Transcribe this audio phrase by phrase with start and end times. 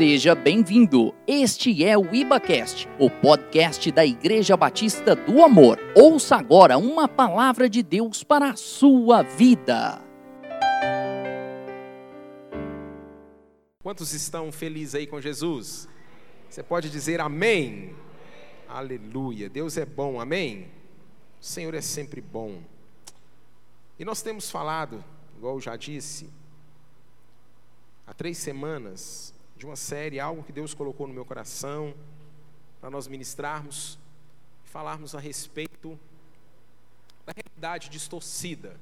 [0.00, 1.14] Seja bem-vindo.
[1.26, 5.78] Este é o IbaCast, o podcast da Igreja Batista do Amor.
[5.94, 10.02] Ouça agora uma palavra de Deus para a sua vida.
[13.82, 15.86] Quantos estão felizes aí com Jesus?
[16.48, 17.94] Você pode dizer amém?
[18.66, 19.50] Aleluia.
[19.50, 20.68] Deus é bom, amém?
[21.38, 22.62] O Senhor é sempre bom.
[23.98, 25.04] E nós temos falado,
[25.36, 26.30] igual eu já disse,
[28.06, 31.94] há três semanas, de uma série, algo que Deus colocou no meu coração,
[32.80, 33.98] para nós ministrarmos
[34.64, 36.00] e falarmos a respeito
[37.26, 38.80] da realidade distorcida.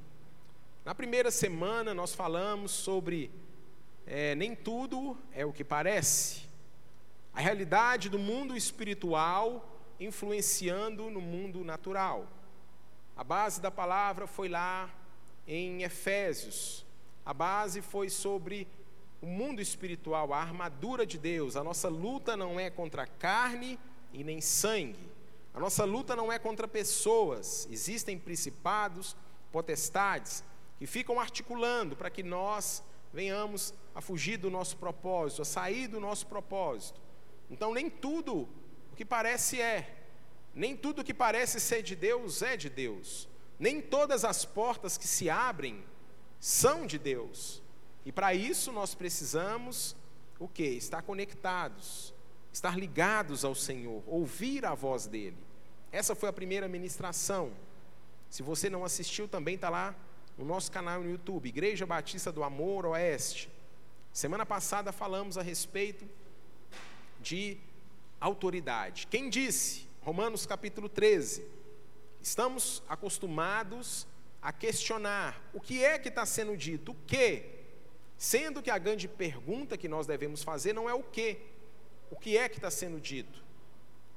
[0.85, 3.29] Na primeira semana, nós falamos sobre
[4.07, 6.47] é, nem tudo é o que parece,
[7.35, 12.29] a realidade do mundo espiritual influenciando no mundo natural.
[13.17, 14.89] A base da palavra foi lá
[15.45, 16.87] em Efésios,
[17.27, 18.69] a base foi sobre
[19.21, 21.57] o mundo espiritual, a armadura de Deus.
[21.57, 23.79] A nossa luta não é contra carne
[24.13, 25.09] e nem sangue.
[25.53, 27.67] A nossa luta não é contra pessoas.
[27.71, 29.17] Existem principados,
[29.51, 30.45] potestades
[30.79, 35.99] que ficam articulando para que nós venhamos a fugir do nosso propósito, a sair do
[35.99, 37.01] nosso propósito.
[37.51, 38.49] Então, nem tudo
[38.93, 39.97] o que parece é,
[40.55, 43.29] nem tudo o que parece ser de Deus é de Deus.
[43.59, 45.83] Nem todas as portas que se abrem
[46.39, 47.61] são de Deus.
[48.09, 49.95] E para isso nós precisamos
[50.39, 50.65] o que?
[50.65, 52.15] Estar conectados,
[52.51, 55.37] estar ligados ao Senhor, ouvir a voz dele.
[55.93, 57.53] Essa foi a primeira ministração.
[58.31, 59.95] Se você não assistiu, também está lá
[60.39, 63.51] no nosso canal no YouTube, Igreja Batista do Amor Oeste.
[64.11, 66.09] Semana passada falamos a respeito
[67.21, 67.59] de
[68.19, 69.07] autoridade.
[69.07, 69.87] Quem disse?
[70.01, 71.47] Romanos capítulo 13.
[72.23, 74.07] Estamos acostumados
[74.41, 77.58] a questionar o que é que está sendo dito, o que
[78.19, 81.39] Sendo que a grande pergunta que nós devemos fazer não é o que,
[82.11, 83.45] o que é que está sendo dito.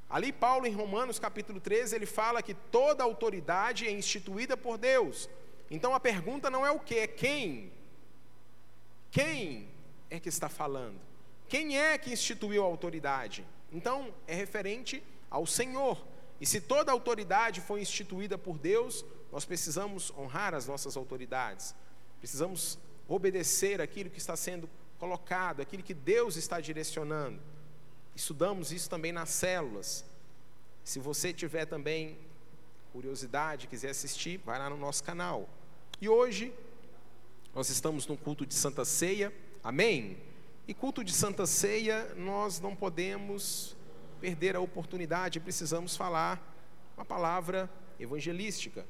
[0.09, 5.30] Ali, Paulo, em Romanos capítulo 13, ele fala que toda autoridade é instituída por Deus.
[5.70, 7.71] Então a pergunta não é o que, é quem.
[9.11, 9.70] Quem
[10.09, 10.99] é que está falando?
[11.47, 13.45] Quem é que instituiu a autoridade?
[13.71, 16.03] Então é referente ao Senhor.
[16.42, 21.76] E se toda autoridade foi instituída por Deus, nós precisamos honrar as nossas autoridades.
[22.20, 22.80] Precisamos
[23.14, 27.39] obedecer aquilo que está sendo colocado, aquilo que Deus está direcionando.
[28.16, 30.05] Estudamos isso também nas células.
[30.83, 32.17] Se você tiver também
[32.92, 35.50] curiosidade, quiser assistir, vai lá no nosso canal.
[36.00, 36.54] E hoje
[37.54, 39.33] nós estamos no culto de Santa Ceia,
[39.64, 40.17] amém?
[40.67, 43.76] E culto de Santa Ceia, nós não podemos
[44.20, 46.39] perder a oportunidade, precisamos falar
[46.95, 47.70] uma palavra
[48.00, 48.86] evangelística.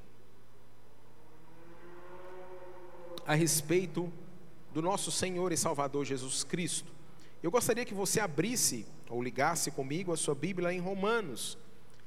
[3.26, 4.12] A respeito
[4.74, 6.92] do nosso Senhor e Salvador Jesus Cristo.
[7.44, 11.58] Eu gostaria que você abrisse ou ligasse comigo a sua Bíblia em Romanos,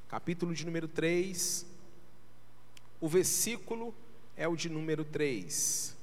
[0.09, 1.67] capítulo de número 3.
[3.01, 3.95] O versículo
[4.37, 5.97] é o de número 3.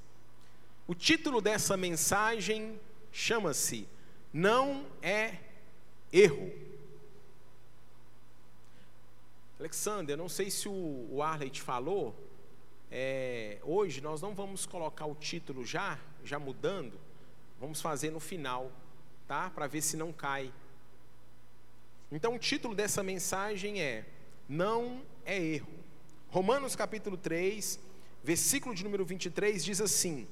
[0.87, 2.79] O título dessa mensagem
[3.11, 3.87] chama-se
[4.33, 5.37] Não é
[6.11, 6.51] erro.
[9.59, 12.15] Alexander, não sei se o Arley te falou,
[12.91, 16.99] é, hoje nós não vamos colocar o título já, já mudando,
[17.57, 18.69] vamos fazer no final,
[19.25, 19.49] tá?
[19.49, 20.53] Para ver se não cai.
[22.11, 24.05] Então o título dessa mensagem é
[24.47, 25.71] Não é erro.
[26.29, 27.79] Romanos capítulo 3,
[28.21, 30.27] versículo de número 23 diz assim: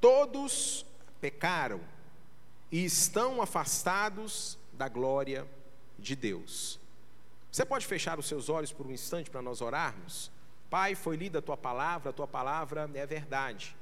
[0.00, 0.86] Todos
[1.20, 1.80] pecaram
[2.70, 5.46] e estão afastados da glória
[5.98, 6.80] de Deus.
[7.50, 10.31] Você pode fechar os seus olhos por um instante para nós orarmos?
[10.72, 13.76] Pai, foi lida a tua palavra, a tua palavra é verdade.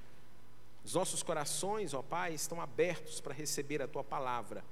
[0.84, 4.64] Os nossos corações, ó Pai, estão abertos para receber a tua palavra.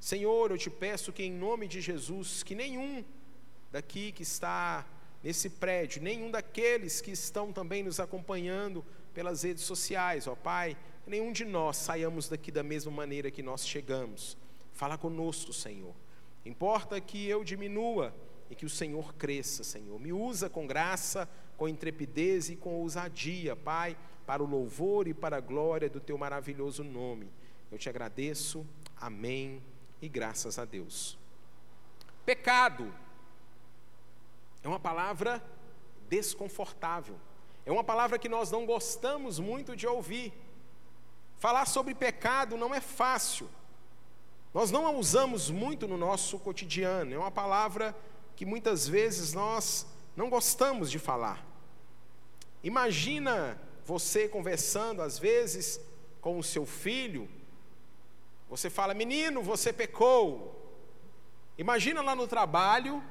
[0.00, 3.04] Senhor, eu te peço que em nome de Jesus, que nenhum
[3.70, 4.86] daqui que está
[5.22, 8.82] nesse prédio, nenhum daqueles que estão também nos acompanhando
[9.12, 13.68] pelas redes sociais, ó Pai, nenhum de nós saiamos daqui da mesma maneira que nós
[13.68, 14.34] chegamos.
[14.72, 15.94] Fala conosco, Senhor.
[16.42, 18.14] Importa que eu diminua
[18.48, 20.00] e que o Senhor cresça, Senhor.
[20.00, 25.36] Me usa com graça com intrepidez e com ousadia, Pai, para o louvor e para
[25.36, 27.30] a glória do teu maravilhoso nome.
[27.70, 28.66] Eu te agradeço,
[29.00, 29.62] amém
[30.00, 31.18] e graças a Deus.
[32.24, 32.92] Pecado
[34.62, 35.42] é uma palavra
[36.08, 37.16] desconfortável,
[37.64, 40.32] é uma palavra que nós não gostamos muito de ouvir.
[41.38, 43.48] Falar sobre pecado não é fácil,
[44.52, 47.94] nós não a usamos muito no nosso cotidiano, é uma palavra
[48.34, 49.86] que muitas vezes nós
[50.16, 51.45] não gostamos de falar.
[52.66, 55.80] Imagina você conversando às vezes
[56.20, 57.28] com o seu filho,
[58.48, 60.26] Você fala, menino, você pecou.
[61.56, 63.02] Imagina lá no trabalho,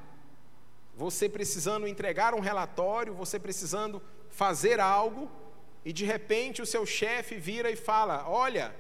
[0.96, 5.30] você precisando entregar um relatório, você precisando fazer algo,
[5.86, 8.76] e de repente o seu chefe vira e fala: Olha,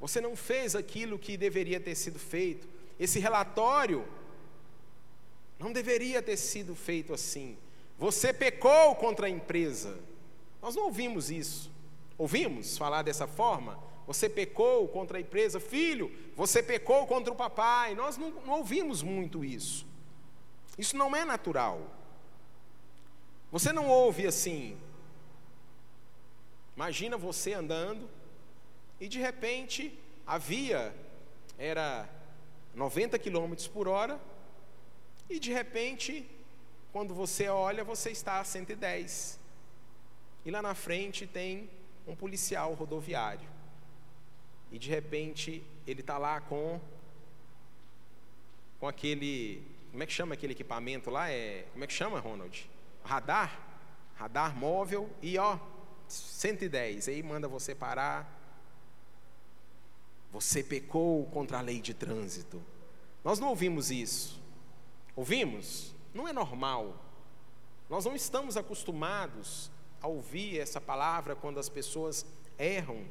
[0.00, 2.68] você não fez aquilo que deveria ter sido feito.
[2.98, 4.06] Esse relatório
[5.58, 7.56] não deveria ter sido feito assim.
[8.02, 9.96] Você pecou contra a empresa.
[10.60, 11.70] Nós não ouvimos isso.
[12.18, 13.78] Ouvimos falar dessa forma?
[14.08, 17.94] Você pecou contra a empresa, filho, você pecou contra o papai.
[17.94, 19.86] Nós não, não ouvimos muito isso.
[20.76, 21.80] Isso não é natural.
[23.52, 24.76] Você não ouve assim.
[26.74, 28.10] Imagina você andando
[28.98, 29.96] e de repente
[30.26, 30.92] a via
[31.56, 32.10] era
[32.74, 34.20] 90 km por hora
[35.30, 36.28] e de repente,
[36.92, 39.40] quando você olha, você está a 110.
[40.44, 41.70] E lá na frente tem
[42.06, 43.48] um policial rodoviário.
[44.70, 46.80] E de repente ele está lá com
[48.78, 51.30] com aquele como é que chama aquele equipamento lá?
[51.30, 52.68] É como é que chama, Ronald?
[53.04, 53.60] Radar,
[54.16, 55.58] radar móvel e ó
[56.08, 57.08] 110.
[57.08, 58.40] Aí manda você parar.
[60.32, 62.62] Você pecou contra a lei de trânsito.
[63.22, 64.40] Nós não ouvimos isso.
[65.14, 65.91] Ouvimos?
[66.14, 66.94] Não é normal.
[67.88, 69.70] Nós não estamos acostumados
[70.00, 72.26] a ouvir essa palavra quando as pessoas
[72.58, 73.04] erram.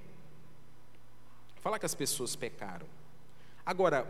[1.61, 2.87] Falar que as pessoas pecaram.
[3.65, 4.07] Agora,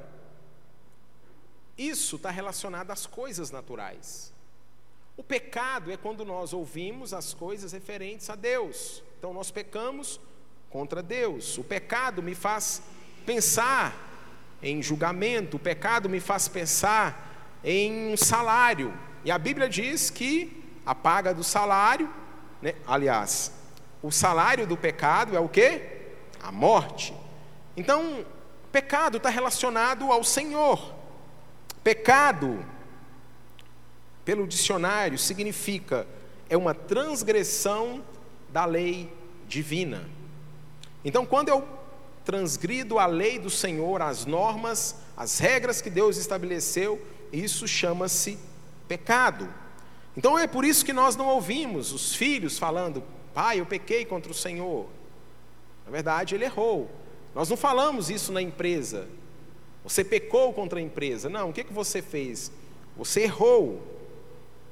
[1.77, 4.33] isso está relacionado às coisas naturais.
[5.17, 9.03] O pecado é quando nós ouvimos as coisas referentes a Deus.
[9.17, 10.19] Então nós pecamos
[10.69, 11.57] contra Deus.
[11.57, 12.81] O pecado me faz
[13.25, 14.09] pensar
[14.63, 17.30] em julgamento, o pecado me faz pensar
[17.63, 18.93] em salário.
[19.23, 22.09] E a Bíblia diz que a paga do salário
[22.61, 22.75] né?
[22.85, 23.51] Aliás,
[24.03, 25.81] o salário do pecado é o que?
[26.41, 27.13] A morte.
[27.75, 28.23] Então,
[28.71, 30.93] pecado está relacionado ao Senhor.
[31.83, 32.63] Pecado,
[34.23, 36.05] pelo dicionário, significa
[36.49, 38.03] é uma transgressão
[38.49, 39.11] da lei
[39.47, 40.07] divina.
[41.03, 41.67] Então, quando eu
[42.23, 48.37] transgrido a lei do Senhor, as normas, as regras que Deus estabeleceu, isso chama-se
[48.87, 49.47] pecado.
[50.15, 54.31] Então é por isso que nós não ouvimos os filhos falando, pai, eu pequei contra
[54.31, 54.87] o Senhor.
[55.85, 56.89] Na verdade, ele errou.
[57.33, 59.07] Nós não falamos isso na empresa.
[59.83, 61.29] Você pecou contra a empresa.
[61.29, 62.51] Não, o que, que você fez?
[62.97, 63.81] Você errou.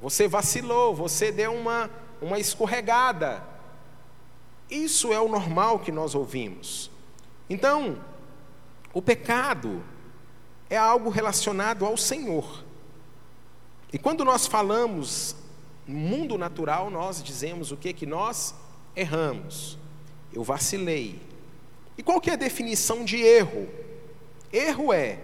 [0.02, 0.94] Você vacilou.
[0.94, 1.90] Você deu uma,
[2.22, 3.44] uma escorregada.
[4.70, 6.92] Isso é o normal que nós ouvimos.
[7.50, 7.98] Então,
[8.94, 9.82] o pecado
[10.70, 12.64] é algo relacionado ao Senhor.
[13.92, 15.36] E quando nós falamos
[15.88, 18.54] no mundo natural, nós dizemos o que que nós
[18.96, 19.78] erramos.
[20.32, 21.20] Eu vacilei.
[21.98, 23.68] E qual que é a definição de erro?
[24.54, 25.20] Erro é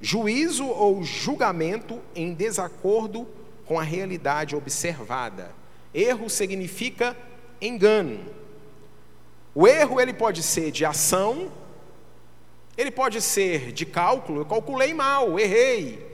[0.00, 3.26] juízo ou julgamento em desacordo
[3.66, 5.50] com a realidade observada.
[5.92, 7.16] Erro significa
[7.60, 8.20] engano.
[9.54, 11.50] O erro ele pode ser de ação,
[12.78, 16.06] ele pode ser de cálculo, eu calculei mal, errei.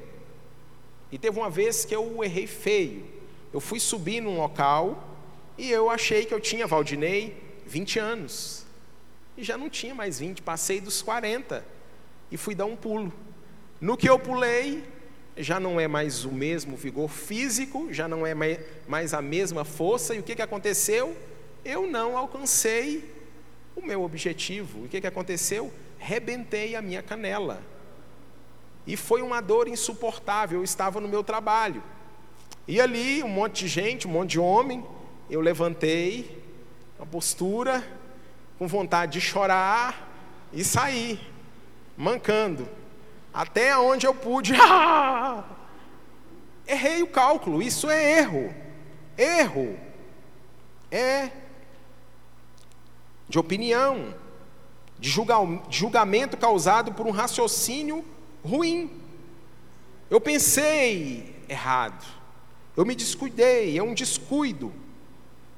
[1.12, 3.04] E teve uma vez que eu errei feio.
[3.52, 5.06] Eu fui subir num local
[5.58, 8.64] e eu achei que eu tinha, Valdinei, 20 anos.
[9.36, 11.62] E já não tinha mais 20, passei dos 40
[12.32, 13.12] e fui dar um pulo.
[13.78, 14.82] No que eu pulei,
[15.36, 18.34] já não é mais o mesmo vigor físico, já não é
[18.88, 21.14] mais a mesma força, e o que, que aconteceu?
[21.62, 23.12] Eu não alcancei
[23.76, 24.84] o meu objetivo.
[24.84, 25.70] O que, que aconteceu?
[26.04, 27.62] Rebentei a minha canela.
[28.86, 30.58] E foi uma dor insuportável.
[30.58, 31.82] Eu estava no meu trabalho.
[32.68, 34.84] E ali, um monte de gente, um monte de homem,
[35.30, 36.44] eu levantei
[37.00, 37.82] a postura,
[38.58, 40.12] com vontade de chorar
[40.52, 41.18] e sair,
[41.96, 42.68] mancando,
[43.32, 44.52] até onde eu pude.
[46.68, 48.54] Errei o cálculo, isso é erro.
[49.16, 49.78] Erro
[50.90, 51.30] é
[53.26, 54.14] de opinião,
[55.04, 55.10] de
[55.68, 58.02] julgamento causado por um raciocínio
[58.42, 58.90] ruim.
[60.08, 62.02] Eu pensei errado.
[62.74, 64.72] Eu me descuidei, é um descuido.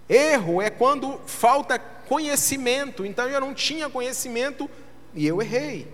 [0.08, 3.06] Erro é quando falta conhecimento.
[3.06, 4.68] Então eu não tinha conhecimento
[5.14, 5.86] e eu errei.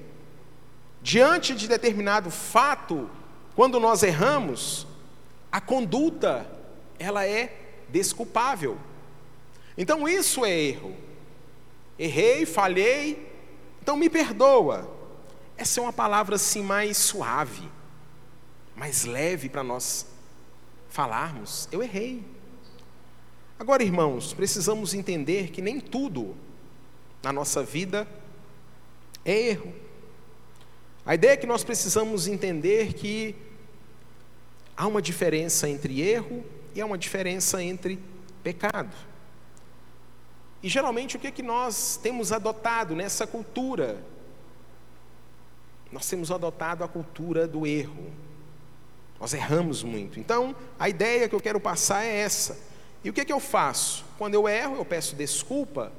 [1.02, 3.10] Diante de determinado fato,
[3.54, 4.86] quando nós erramos,
[5.50, 6.50] a conduta
[6.98, 7.54] ela é
[7.90, 8.78] desculpável.
[9.76, 10.96] Então isso é erro.
[11.98, 13.31] Errei, falhei,
[13.82, 14.88] então me perdoa.
[15.56, 17.68] Essa é uma palavra assim mais suave,
[18.76, 20.06] mais leve para nós
[20.88, 21.68] falarmos.
[21.72, 22.24] Eu errei.
[23.58, 26.36] Agora, irmãos, precisamos entender que nem tudo
[27.24, 28.06] na nossa vida
[29.24, 29.74] é erro.
[31.04, 33.34] A ideia é que nós precisamos entender que
[34.76, 37.98] há uma diferença entre erro e há uma diferença entre
[38.44, 38.94] pecado.
[40.62, 44.02] E geralmente o que, é que nós temos adotado nessa cultura?
[45.90, 48.12] Nós temos adotado a cultura do erro.
[49.20, 50.18] Nós erramos muito.
[50.20, 52.58] Então, a ideia que eu quero passar é essa.
[53.04, 54.04] E o que, é que eu faço?
[54.16, 55.92] Quando eu erro, eu peço desculpa.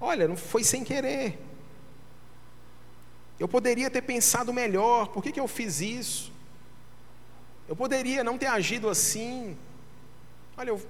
[0.00, 1.38] Olha, não foi sem querer.
[3.38, 6.32] Eu poderia ter pensado melhor, por que, que eu fiz isso?
[7.68, 9.56] Eu poderia não ter agido assim.
[10.56, 10.80] Olha, eu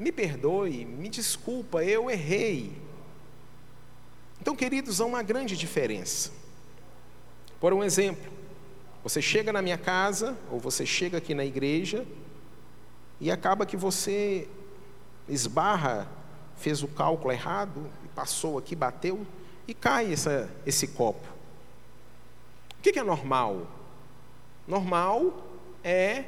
[0.00, 2.72] me perdoe, me desculpa, eu errei.
[4.40, 6.32] Então, queridos, há uma grande diferença.
[7.60, 8.32] Por um exemplo,
[9.04, 12.06] você chega na minha casa, ou você chega aqui na igreja,
[13.20, 14.48] e acaba que você
[15.28, 16.08] esbarra,
[16.56, 19.26] fez o cálculo errado, passou aqui, bateu,
[19.68, 21.28] e cai essa, esse copo.
[22.78, 23.66] O que é normal?
[24.66, 25.46] Normal
[25.84, 26.24] é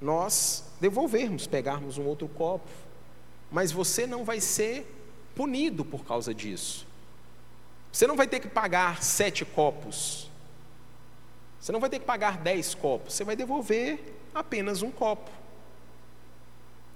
[0.00, 2.68] nós devolvermos, pegarmos um outro copo.
[3.50, 4.86] Mas você não vai ser
[5.34, 6.86] punido por causa disso.
[7.92, 10.30] Você não vai ter que pagar sete copos.
[11.60, 13.14] Você não vai ter que pagar dez copos.
[13.14, 15.30] Você vai devolver apenas um copo.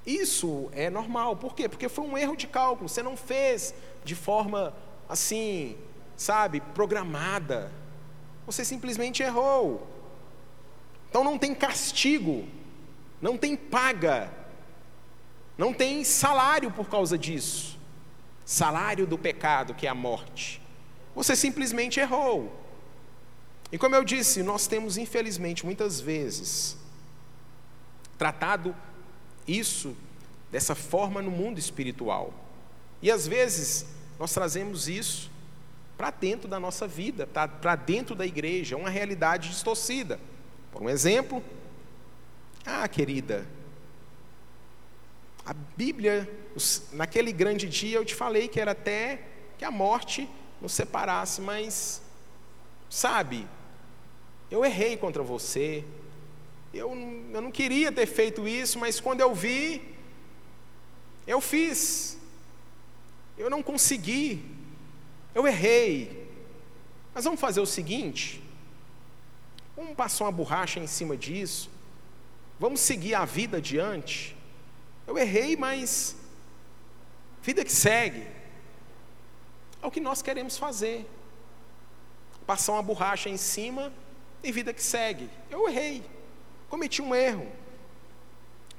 [0.07, 1.37] Isso é normal.
[1.37, 1.69] Por quê?
[1.69, 2.89] Porque foi um erro de cálculo.
[2.89, 4.75] Você não fez de forma
[5.09, 5.77] assim,
[6.17, 7.73] sabe, programada.
[8.47, 9.87] Você simplesmente errou.
[11.09, 12.47] Então não tem castigo
[13.21, 14.33] não tem paga,
[15.59, 17.79] não tem salário por causa disso.
[18.45, 20.61] Salário do pecado, que é a morte.
[21.15, 22.53] Você simplesmente errou.
[23.71, 26.77] E como eu disse, nós temos, infelizmente, muitas vezes,
[28.19, 28.75] tratado
[29.47, 29.97] isso
[30.51, 32.35] dessa forma no mundo espiritual.
[33.01, 33.87] E às vezes
[34.19, 35.31] nós trazemos isso
[35.97, 40.19] para dentro da nossa vida, para dentro da igreja, uma realidade distorcida.
[40.73, 41.43] Por um exemplo,
[42.65, 43.47] ah, querida,
[45.45, 46.31] a Bíblia,
[46.93, 49.27] naquele grande dia eu te falei que era até
[49.59, 50.29] que a morte
[50.61, 52.03] nos separasse, mas,
[52.89, 53.47] sabe,
[54.51, 55.85] eu errei contra você,
[56.73, 59.97] eu, eu não queria ter feito isso, mas quando eu vi,
[61.27, 62.19] eu fiz,
[63.37, 64.45] eu não consegui,
[65.35, 66.29] eu errei.
[67.15, 68.43] Mas vamos fazer o seguinte:
[69.77, 71.71] vamos passar uma borracha em cima disso,
[72.61, 74.37] Vamos seguir a vida adiante.
[75.07, 76.15] Eu errei, mas
[77.43, 78.27] vida que segue.
[79.83, 81.09] É o que nós queremos fazer.
[82.47, 83.91] Passar uma borracha em cima
[84.45, 85.31] e vida que segue.
[85.51, 86.05] Eu errei,
[86.69, 87.51] cometi um erro.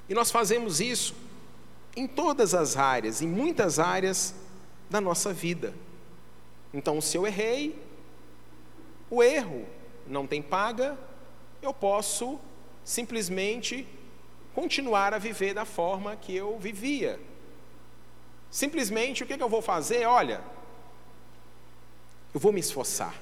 [0.08, 1.16] E nós fazemos isso
[1.96, 4.32] em todas as áreas, em muitas áreas
[4.88, 5.74] da nossa vida.
[6.72, 7.76] Então, se eu errei,
[9.10, 9.66] o erro
[10.06, 10.96] não tem paga,
[11.60, 12.38] eu posso
[12.84, 13.86] simplesmente
[14.54, 17.18] continuar a viver da forma que eu vivia.
[18.50, 20.06] Simplesmente o que, que eu vou fazer?
[20.06, 20.42] Olha,
[22.34, 23.14] eu vou me esforçar.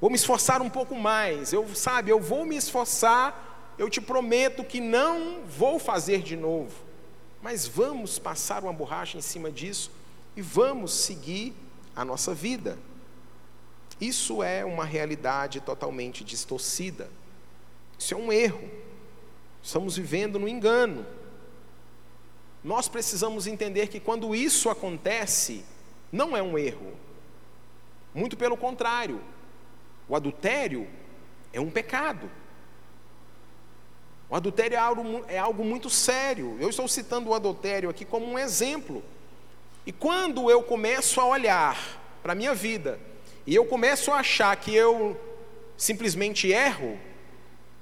[0.00, 1.52] Vou me esforçar um pouco mais.
[1.52, 3.74] Eu, sabe, eu vou me esforçar.
[3.78, 6.74] Eu te prometo que não vou fazer de novo.
[7.40, 9.90] Mas vamos passar uma borracha em cima disso
[10.36, 11.54] e vamos seguir
[11.94, 12.78] a nossa vida.
[14.00, 17.08] Isso é uma realidade totalmente distorcida.
[18.04, 18.70] Isso é um erro.
[19.62, 21.06] Estamos vivendo no engano.
[22.62, 25.64] Nós precisamos entender que quando isso acontece,
[26.12, 26.92] não é um erro.
[28.14, 29.22] Muito pelo contrário.
[30.06, 30.86] O adultério
[31.50, 32.30] é um pecado.
[34.28, 36.58] O adultério é algo, é algo muito sério.
[36.60, 39.02] Eu estou citando o adultério aqui como um exemplo.
[39.86, 41.78] E quando eu começo a olhar
[42.22, 43.00] para a minha vida
[43.46, 45.18] e eu começo a achar que eu
[45.74, 47.00] simplesmente erro,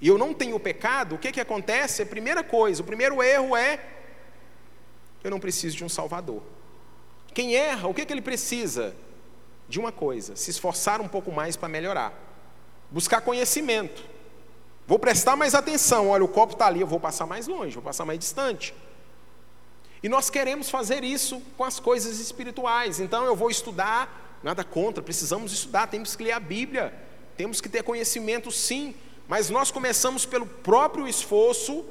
[0.02, 2.02] e eu não tenho pecado, o que, que acontece?
[2.02, 3.78] A primeira coisa, o primeiro erro é:
[5.22, 6.42] eu não preciso de um Salvador.
[7.32, 8.96] Quem erra, o que, que ele precisa?
[9.68, 12.12] De uma coisa: se esforçar um pouco mais para melhorar,
[12.90, 14.02] buscar conhecimento.
[14.88, 16.08] Vou prestar mais atenção.
[16.08, 18.74] Olha, o copo está ali, eu vou passar mais longe, vou passar mais distante.
[20.02, 22.98] E nós queremos fazer isso com as coisas espirituais.
[22.98, 26.92] Então eu vou estudar, nada contra, precisamos estudar, temos que ler a Bíblia,
[27.36, 28.96] temos que ter conhecimento sim,
[29.32, 31.86] mas nós começamos pelo próprio esforço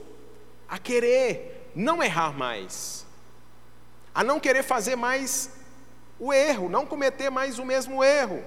[0.69, 3.03] a querer não errar mais,
[4.13, 5.49] a não querer fazer mais
[6.19, 8.45] o erro, não cometer mais o mesmo erro.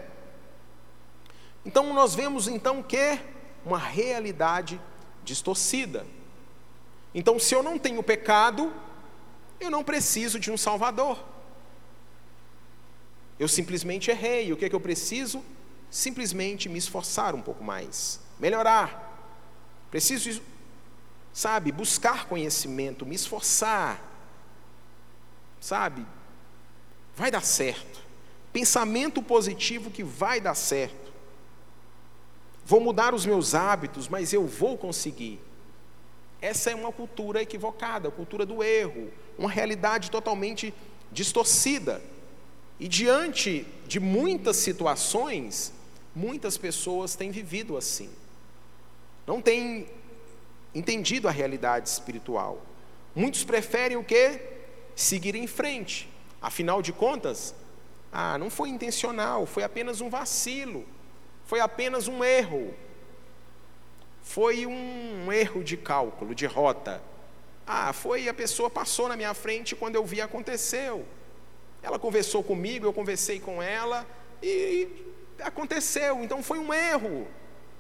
[1.67, 3.19] Então nós vemos então que
[3.67, 4.81] uma realidade
[5.25, 6.07] distorcida.
[7.13, 8.73] Então, se eu não tenho pecado,
[9.59, 11.19] eu não preciso de um Salvador.
[13.41, 14.53] Eu simplesmente errei.
[14.53, 15.43] O que é que eu preciso?
[15.95, 19.03] simplesmente me esforçar um pouco mais, melhorar.
[19.91, 20.43] Preciso,
[21.33, 24.03] sabe, buscar conhecimento, me esforçar.
[25.61, 26.05] Sabe?
[27.17, 28.03] Vai dar certo.
[28.53, 31.13] Pensamento positivo que vai dar certo.
[32.67, 35.41] Vou mudar os meus hábitos, mas eu vou conseguir.
[36.41, 40.75] Essa é uma cultura equivocada, cultura do erro, uma realidade totalmente
[41.11, 42.03] distorcida.
[42.79, 45.73] E diante de muitas situações,
[46.15, 48.11] muitas pessoas têm vivido assim.
[49.27, 49.89] Não têm
[50.75, 52.61] entendido a realidade espiritual.
[53.15, 54.41] Muitos preferem o que?
[54.95, 56.09] Seguir em frente.
[56.43, 57.55] Afinal de contas,
[58.13, 60.85] ah, não foi intencional, foi apenas um vacilo,
[61.45, 62.75] foi apenas um erro.
[64.23, 67.03] Foi um erro de cálculo, de rota.
[67.67, 71.07] Ah, foi a pessoa passou na minha frente quando eu vi aconteceu.
[71.83, 74.07] Ela conversou comigo, eu conversei com ela
[74.43, 74.89] e
[75.41, 76.23] aconteceu.
[76.23, 77.27] Então foi um erro.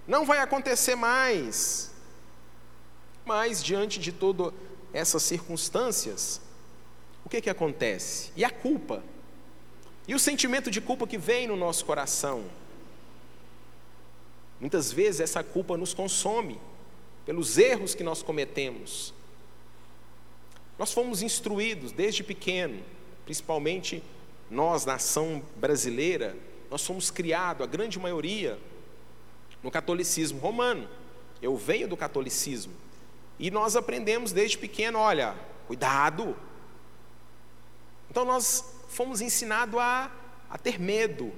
[0.06, 1.92] Não vai acontecer mais.
[3.24, 4.52] Mas diante de todas
[4.92, 6.40] essas circunstâncias,
[7.24, 8.30] o que que acontece?
[8.36, 9.02] E a culpa?
[10.06, 12.44] E o sentimento de culpa que vem no nosso coração?
[14.60, 16.60] Muitas vezes essa culpa nos consome
[17.24, 19.14] pelos erros que nós cometemos.
[20.78, 22.82] Nós fomos instruídos desde pequeno,
[23.24, 24.02] principalmente
[24.50, 26.36] nós, nação brasileira,
[26.70, 28.58] nós somos criados, a grande maioria,
[29.64, 30.86] no catolicismo romano.
[31.40, 32.74] Eu venho do catolicismo.
[33.38, 35.34] E nós aprendemos desde pequeno, olha,
[35.66, 36.36] cuidado.
[38.10, 40.12] Então nós fomos ensinados a,
[40.50, 41.32] a ter medo,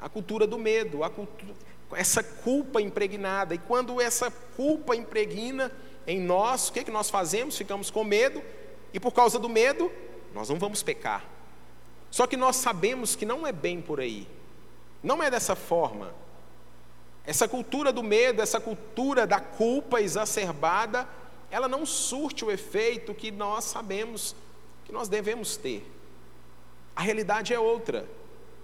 [0.00, 1.54] a cultura do medo, a cultura,
[1.92, 3.54] essa culpa impregnada.
[3.54, 5.72] E quando essa culpa impregna
[6.06, 7.56] em nós, o que, é que nós fazemos?
[7.56, 8.42] Ficamos com medo,
[8.92, 9.90] e por causa do medo,
[10.34, 11.24] nós não vamos pecar.
[12.10, 14.28] Só que nós sabemos que não é bem por aí,
[15.02, 16.23] não é dessa forma.
[17.26, 21.08] Essa cultura do medo, essa cultura da culpa exacerbada,
[21.50, 24.36] ela não surte o efeito que nós sabemos
[24.84, 25.90] que nós devemos ter.
[26.94, 28.06] A realidade é outra.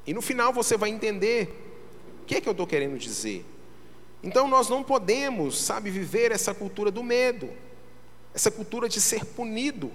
[0.06, 1.48] E no final você vai entender
[2.22, 3.44] o que é que eu estou querendo dizer.
[4.22, 7.50] Então nós não podemos, sabe, viver essa cultura do medo,
[8.34, 9.90] essa cultura de ser punido,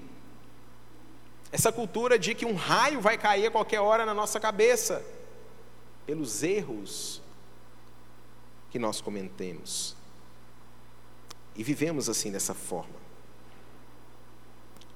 [1.52, 5.06] essa cultura de que um raio vai cair a qualquer hora na nossa cabeça,
[6.06, 7.22] pelos erros
[8.76, 9.96] que nós cometemos.
[11.56, 13.00] E vivemos assim dessa forma.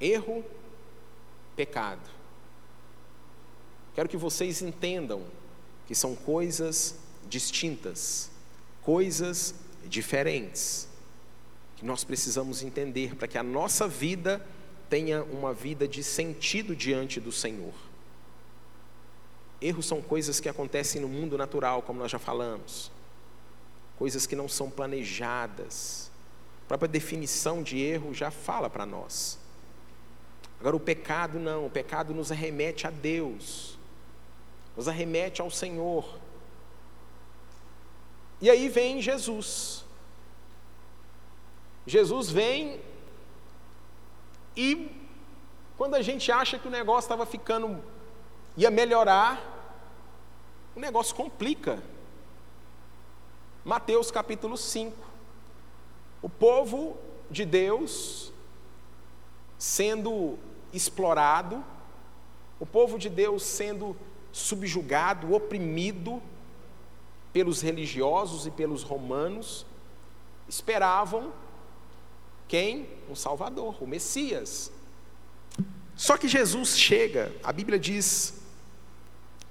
[0.02, 0.44] Erro,
[1.56, 2.06] pecado.
[3.96, 5.24] Quero que vocês entendam
[5.88, 6.96] que são coisas
[7.30, 8.30] distintas,
[8.82, 10.89] coisas diferentes,
[11.78, 14.46] que nós precisamos entender para que a nossa vida
[14.89, 17.74] tenha uma vida de sentido diante do Senhor.
[19.62, 22.92] Erros são coisas que acontecem no mundo natural, como nós já falamos
[24.00, 26.10] coisas que não são planejadas.
[26.64, 29.38] A própria definição de erro já fala para nós.
[30.60, 33.78] Agora, o pecado não, o pecado nos arremete a Deus,
[34.76, 36.18] nos arremete ao Senhor.
[38.42, 39.84] E aí vem Jesus.
[41.86, 42.80] Jesus vem
[44.56, 44.96] e
[45.78, 47.82] quando a gente acha que o negócio estava ficando,
[48.56, 49.42] ia melhorar,
[50.76, 51.82] o negócio complica.
[53.70, 54.98] Mateus capítulo 5.
[56.24, 56.98] O povo
[57.30, 58.34] de Deus
[59.60, 60.40] sendo
[60.74, 61.64] explorado,
[62.60, 63.96] o povo de Deus sendo
[64.32, 66.20] subjugado, oprimido
[67.32, 69.68] pelos religiosos e pelos romanos,
[70.48, 71.32] esperavam
[72.48, 72.90] quem?
[73.08, 74.72] Um Salvador, o Messias.
[75.96, 78.42] Só que Jesus chega, a Bíblia diz,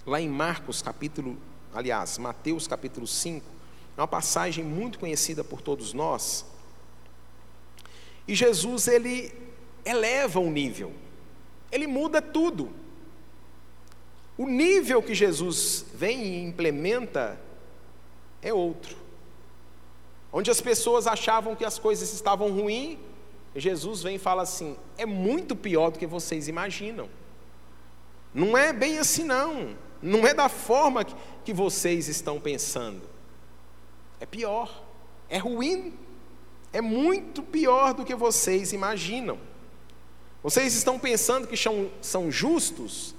[0.05, 1.39] lá em Marcos capítulo,
[1.73, 3.58] aliás, Mateus capítulo 5,
[3.99, 6.47] é uma passagem muito conhecida por todos nós.
[8.29, 9.33] E Jesus, ele
[9.85, 10.93] eleva o nível,
[11.73, 12.71] ele muda tudo.
[14.37, 17.41] O nível que Jesus vem e implementa
[18.41, 18.97] é outro.
[20.33, 22.99] Onde as pessoas achavam que as coisas estavam ruins,
[23.57, 27.09] Jesus vem e fala assim: é muito pior do que vocês imaginam.
[28.33, 29.77] Não é bem assim, não.
[30.01, 31.05] Não é da forma
[31.45, 33.18] que vocês estão pensando.
[34.21, 34.85] É pior,
[35.29, 35.97] é ruim,
[36.73, 39.39] é muito pior do que vocês imaginam.
[40.43, 43.15] Vocês estão pensando que são, são justos?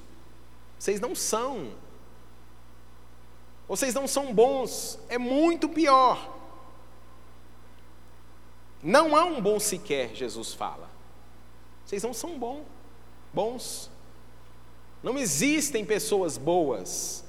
[0.77, 1.71] Vocês não são.
[3.67, 6.37] Vocês não são bons, é muito pior.
[8.81, 10.89] Não há um bom sequer, Jesus fala.
[11.85, 12.65] Vocês não são bom,
[13.33, 13.91] bons.
[15.03, 17.23] Não existem pessoas boas,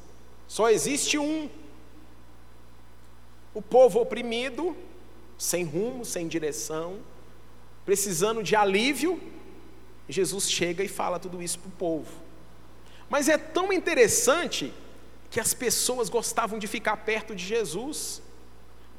[0.48, 1.48] só existe um
[3.52, 4.76] O povo oprimido,
[5.36, 6.98] sem rumo, sem direção,
[7.84, 9.20] precisando de alívio,
[10.08, 12.12] Jesus chega e fala tudo isso para o povo.
[13.08, 14.72] Mas é tão interessante
[15.30, 18.20] que as pessoas gostavam de ficar perto de Jesus.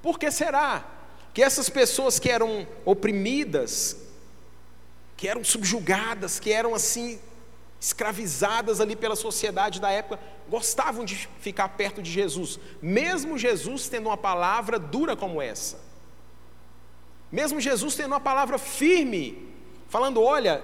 [0.02, 0.86] Por que será?
[1.34, 3.98] Que essas pessoas que eram oprimidas,
[5.16, 7.20] que eram subjugadas, que eram assim
[7.82, 14.06] escravizadas ali pela sociedade da época, gostavam de ficar perto de Jesus, mesmo Jesus tendo
[14.06, 15.80] uma palavra dura como essa.
[17.32, 19.52] Mesmo Jesus tendo uma palavra firme,
[19.88, 20.64] falando: olha,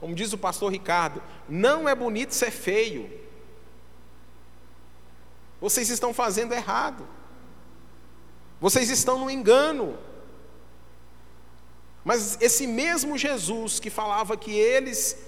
[0.00, 3.08] como diz o pastor Ricardo, não é bonito ser feio.
[5.60, 7.06] Vocês estão fazendo errado.
[8.60, 9.96] Vocês estão no engano.
[12.04, 15.27] Mas esse mesmo Jesus que falava que eles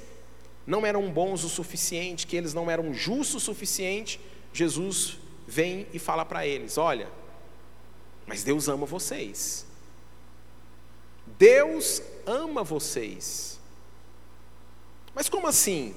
[0.71, 4.21] não eram bons o suficiente, que eles não eram justos o suficiente,
[4.53, 7.09] Jesus vem e fala para eles: Olha,
[8.25, 9.67] mas Deus ama vocês.
[11.27, 13.59] Deus ama vocês.
[15.13, 15.93] Mas como assim?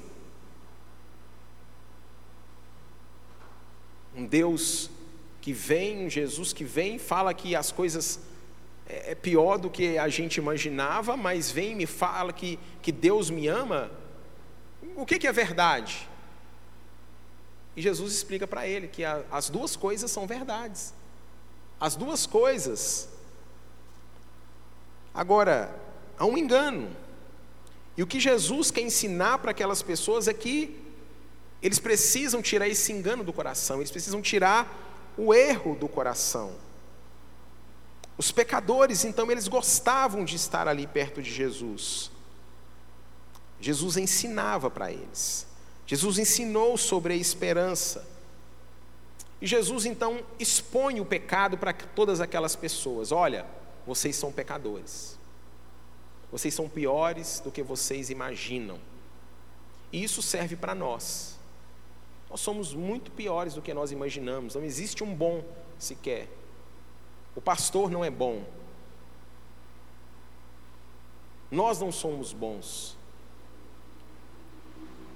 [4.16, 4.90] Um Deus
[5.40, 8.20] que vem, um Jesus que vem, fala que as coisas
[8.88, 12.92] é, é pior do que a gente imaginava, mas vem e me fala que, que
[12.92, 14.03] Deus me ama.
[14.95, 16.10] O que, que é verdade?
[17.75, 20.93] E Jesus explica para ele que a, as duas coisas são verdades.
[21.79, 23.10] As duas coisas.
[25.13, 25.75] Agora,
[26.17, 26.95] há um engano.
[27.97, 30.79] E o que Jesus quer ensinar para aquelas pessoas é que
[31.62, 36.53] eles precisam tirar esse engano do coração, eles precisam tirar o erro do coração.
[38.17, 42.12] Os pecadores, então, eles gostavam de estar ali perto de Jesus.
[43.63, 45.47] Jesus ensinava para eles.
[45.88, 48.06] Jesus ensinou sobre a esperança.
[49.39, 53.45] E Jesus então expõe o pecado para todas aquelas pessoas: olha,
[53.88, 55.17] vocês são pecadores.
[56.30, 58.80] Vocês são piores do que vocês imaginam.
[59.93, 61.39] E isso serve para nós.
[62.30, 64.56] Nós somos muito piores do que nós imaginamos.
[64.56, 65.41] Não existe um bom
[65.80, 66.28] sequer.
[67.34, 68.43] O pastor não é bom.
[71.49, 72.97] Nós não somos bons.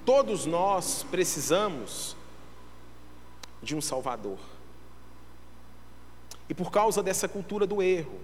[0.07, 2.15] Todos nós precisamos
[3.61, 4.39] de um Salvador.
[6.47, 8.17] E por causa dessa cultura do erro,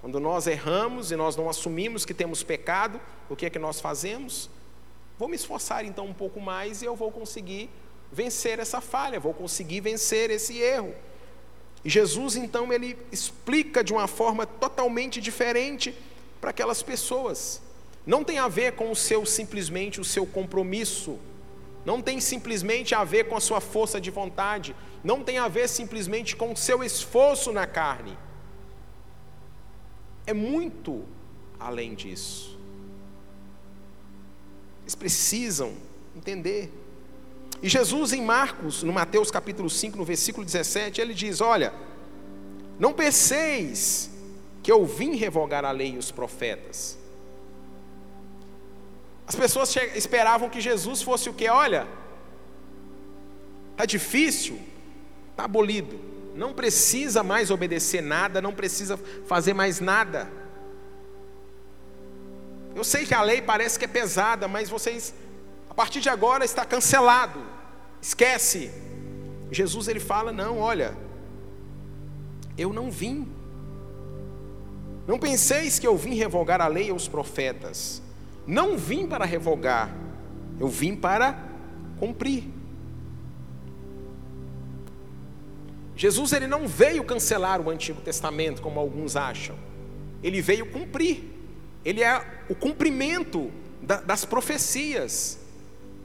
[0.00, 3.80] quando nós erramos e nós não assumimos que temos pecado, o que é que nós
[3.80, 4.50] fazemos?
[5.16, 7.70] Vou me esforçar então um pouco mais e eu vou conseguir
[8.10, 10.92] vencer essa falha, vou conseguir vencer esse erro.
[11.84, 15.94] E Jesus então ele explica de uma forma totalmente diferente
[16.40, 17.62] para aquelas pessoas.
[18.08, 21.18] Não tem a ver com o seu simplesmente o seu compromisso.
[21.84, 25.68] Não tem simplesmente a ver com a sua força de vontade, não tem a ver
[25.68, 28.16] simplesmente com o seu esforço na carne.
[30.26, 31.04] É muito
[31.60, 32.58] além disso.
[34.84, 35.74] Eles precisam
[36.16, 36.72] entender.
[37.62, 41.74] E Jesus, em Marcos, no Mateus capítulo 5, no versículo 17, ele diz: Olha,
[42.78, 44.10] não penseis
[44.62, 46.97] que eu vim revogar a lei e os profetas.
[49.28, 51.46] As pessoas esperavam que Jesus fosse o que?
[51.50, 51.86] Olha,
[53.72, 54.58] está difícil,
[55.30, 56.00] está abolido,
[56.34, 60.30] não precisa mais obedecer nada, não precisa fazer mais nada.
[62.74, 65.12] Eu sei que a lei parece que é pesada, mas vocês,
[65.68, 67.44] a partir de agora, está cancelado,
[68.00, 68.70] esquece.
[69.52, 70.96] Jesus ele fala: não, olha,
[72.56, 73.30] eu não vim.
[75.06, 78.07] Não penseis que eu vim revogar a lei e os profetas.
[78.48, 79.94] Não vim para revogar,
[80.58, 81.38] eu vim para
[82.00, 82.44] cumprir.
[85.94, 89.54] Jesus ele não veio cancelar o Antigo Testamento, como alguns acham.
[90.22, 91.24] Ele veio cumprir.
[91.84, 93.50] Ele é o cumprimento
[93.82, 95.38] das profecias.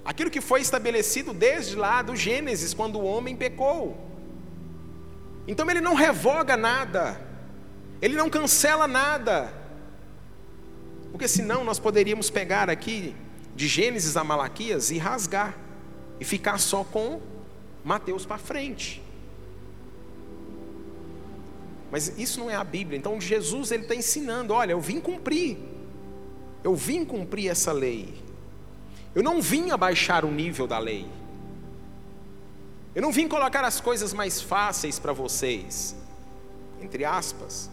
[0.03, 3.97] Aquilo que foi estabelecido desde lá do Gênesis, quando o homem pecou.
[5.47, 7.21] Então ele não revoga nada.
[8.01, 9.62] Ele não cancela nada.
[11.13, 13.15] Porque senão nós poderíamos pegar aqui
[13.55, 15.55] de Gênesis a Malaquias e rasgar
[16.19, 17.21] e ficar só com
[17.85, 18.99] Mateus para frente.
[21.91, 22.97] Mas isso não é a Bíblia.
[22.97, 25.59] Então Jesus ele está ensinando: olha, eu vim cumprir,
[26.63, 28.11] eu vim cumprir essa lei.
[29.13, 31.05] Eu não vim abaixar o nível da lei.
[32.95, 35.95] Eu não vim colocar as coisas mais fáceis para vocês,
[36.81, 37.69] entre aspas.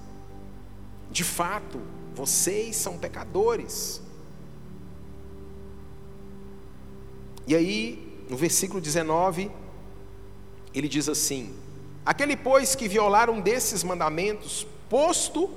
[1.11, 1.81] De fato,
[2.21, 4.03] vocês são pecadores.
[7.47, 9.51] E aí, no versículo 19,
[10.75, 11.55] ele diz assim:
[12.05, 15.51] Aquele, pois, que violar um desses mandamentos, posto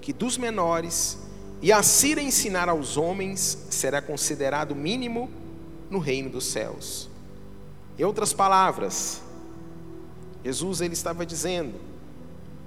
[0.00, 1.18] que dos menores,
[1.60, 5.30] e assim ensinar aos homens, será considerado mínimo
[5.90, 7.10] no reino dos céus.
[7.98, 9.20] Em outras palavras,
[10.42, 11.74] Jesus ele estava dizendo: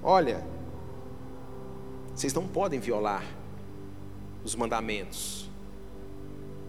[0.04, 0.46] Olha,
[2.14, 3.39] vocês não podem violar
[4.44, 5.48] os mandamentos.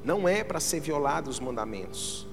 [0.03, 2.27] Não é para ser violado os mandamentos.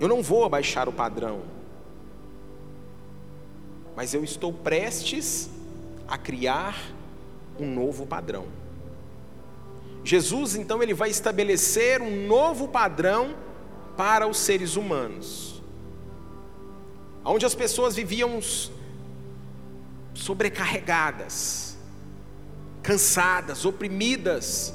[0.00, 1.42] Eu não vou abaixar o padrão,
[3.94, 5.50] mas eu estou prestes
[6.08, 6.76] a criar
[7.58, 8.46] um novo padrão.
[10.04, 13.36] Jesus, então, ele vai estabelecer um novo padrão
[13.96, 15.62] para os seres humanos,
[17.24, 18.40] onde as pessoas viviam
[20.14, 21.71] sobrecarregadas,
[22.82, 24.74] cansadas, oprimidas,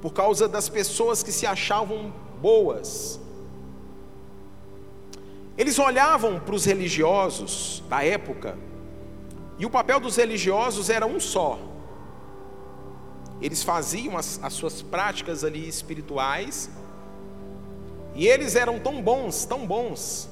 [0.00, 3.20] por causa das pessoas que se achavam boas.
[5.58, 8.58] Eles olhavam para os religiosos da época,
[9.58, 11.58] e o papel dos religiosos era um só.
[13.40, 16.70] Eles faziam as, as suas práticas ali espirituais,
[18.14, 20.28] e eles eram tão bons, tão bons,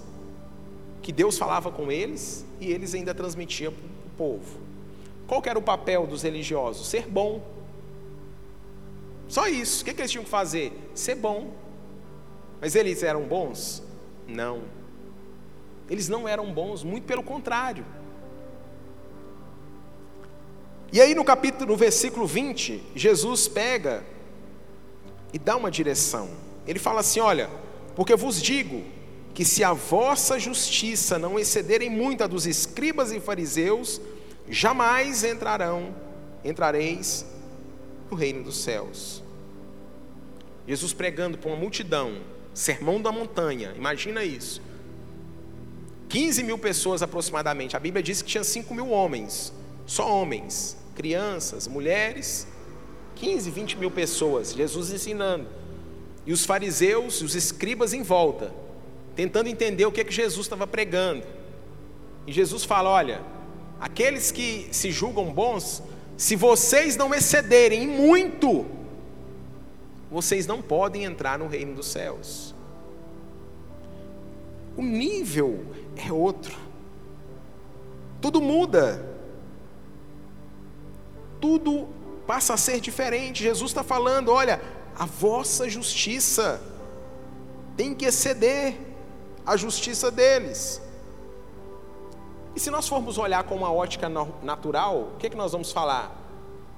[1.03, 4.59] que Deus falava com eles e eles ainda transmitiam para o povo.
[5.27, 6.87] Qual era o papel dos religiosos?
[6.87, 7.43] Ser bom.
[9.29, 9.83] Só isso.
[9.83, 10.73] O que, que eles tinham que fazer?
[10.95, 11.51] Ser bom.
[12.61, 13.83] Mas eles eram bons?
[14.27, 14.63] Não.
[15.89, 17.85] Eles não eram bons, muito pelo contrário.
[20.93, 24.05] E aí no capítulo, no versículo 20, Jesus pega
[25.33, 26.31] e dá uma direção.
[26.67, 27.51] Ele fala assim: Olha,
[27.97, 28.83] porque vos digo
[29.35, 34.01] que se a vossa justiça não excederem muito a dos escribas e fariseus,
[34.49, 35.95] jamais entrarão,
[36.45, 37.27] entrareis
[38.11, 39.23] no reino dos céus.
[40.67, 42.19] Jesus pregando para uma multidão,
[42.53, 44.63] sermão da montanha, imagina isso.
[46.09, 49.53] 15 mil pessoas aproximadamente, a Bíblia diz que tinha 5 mil homens,
[49.87, 52.47] só homens, crianças, mulheres,
[53.17, 55.49] 15, 20 mil pessoas, Jesus ensinando.
[56.27, 58.53] E os fariseus, os escribas em volta,
[59.15, 61.25] tentando entender o que, é que Jesus estava pregando.
[62.27, 63.21] E Jesus fala: olha,
[63.85, 65.83] aqueles que se julgam bons,
[66.17, 68.65] se vocês não excederem muito,
[70.11, 72.55] vocês não podem entrar no reino dos céus.
[74.75, 75.67] O nível
[75.97, 76.57] é outro.
[78.23, 79.05] Tudo muda.
[81.39, 81.87] Tudo
[82.27, 83.43] passa a ser diferente.
[83.43, 84.63] Jesus está falando: olha,
[84.97, 86.59] a vossa justiça
[87.77, 88.79] tem que exceder
[89.45, 90.81] a justiça deles.
[92.55, 94.09] E se nós formos olhar com uma ótica
[94.43, 96.13] natural, o que, é que nós vamos falar?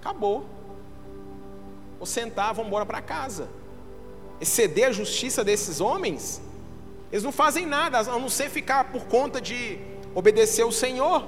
[0.00, 0.46] Acabou.
[1.98, 3.48] Vou sentar, vamos embora para casa.
[4.40, 6.40] Exceder a justiça desses homens,
[7.10, 9.78] eles não fazem nada, a não ser ficar por conta de
[10.14, 11.24] obedecer o Senhor.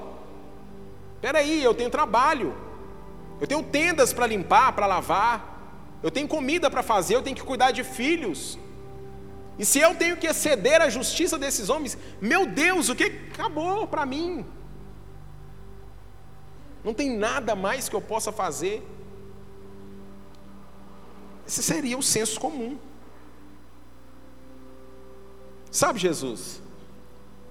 [1.16, 2.54] Espera aí, eu tenho trabalho,
[3.40, 7.42] eu tenho tendas para limpar, para lavar, eu tenho comida para fazer, eu tenho que
[7.42, 8.58] cuidar de filhos,
[9.59, 13.87] e se eu tenho que exceder a justiça desses homens, meu Deus, o que acabou
[13.88, 14.47] para mim?
[16.85, 18.87] Não tem nada mais que eu possa fazer.
[21.47, 22.79] Esse seria o senso comum.
[25.71, 26.62] Sabe, Jesus?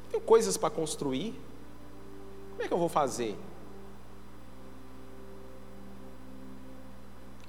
[0.09, 1.35] Tenho coisas para construir.
[2.51, 3.37] Como é que eu vou fazer?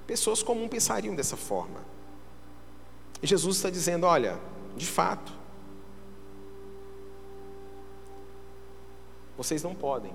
[0.07, 1.88] Pessoas comuns pensariam dessa forma.
[3.23, 4.39] E Jesus está dizendo: olha,
[4.77, 5.33] de fato,
[9.37, 10.13] vocês não podem.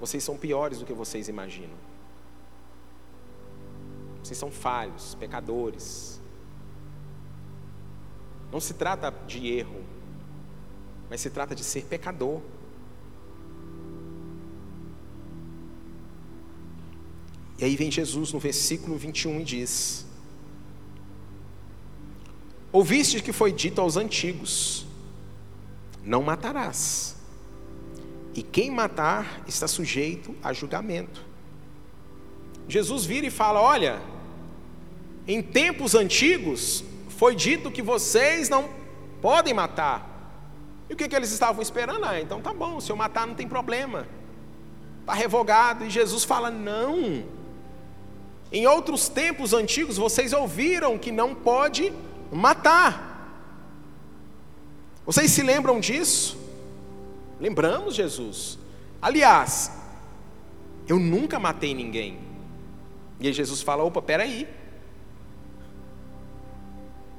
[0.00, 1.76] Vocês são piores do que vocês imaginam.
[4.22, 6.20] Vocês são falhos, pecadores.
[8.52, 9.84] Não se trata de erro,
[11.10, 12.40] mas se trata de ser pecador.
[17.58, 20.07] E aí vem Jesus no versículo 21 e diz:
[22.70, 24.86] Ouviste que foi dito aos antigos:
[26.04, 27.16] Não matarás.
[28.34, 31.24] E quem matar está sujeito a julgamento.
[32.68, 34.00] Jesus vira e fala: Olha,
[35.26, 38.68] em tempos antigos foi dito que vocês não
[39.20, 40.06] podem matar.
[40.88, 42.04] E o que, que eles estavam esperando?
[42.04, 44.06] Ah, então tá bom, se eu matar não tem problema.
[45.00, 45.84] Está revogado.
[45.84, 47.24] E Jesus fala: Não.
[48.52, 51.92] Em outros tempos antigos vocês ouviram que não pode
[52.32, 53.06] matar.
[55.04, 56.38] Vocês se lembram disso?
[57.40, 58.58] Lembramos, Jesus.
[59.00, 59.72] Aliás,
[60.86, 62.18] eu nunca matei ninguém.
[63.20, 64.46] E aí Jesus fala: opa, peraí.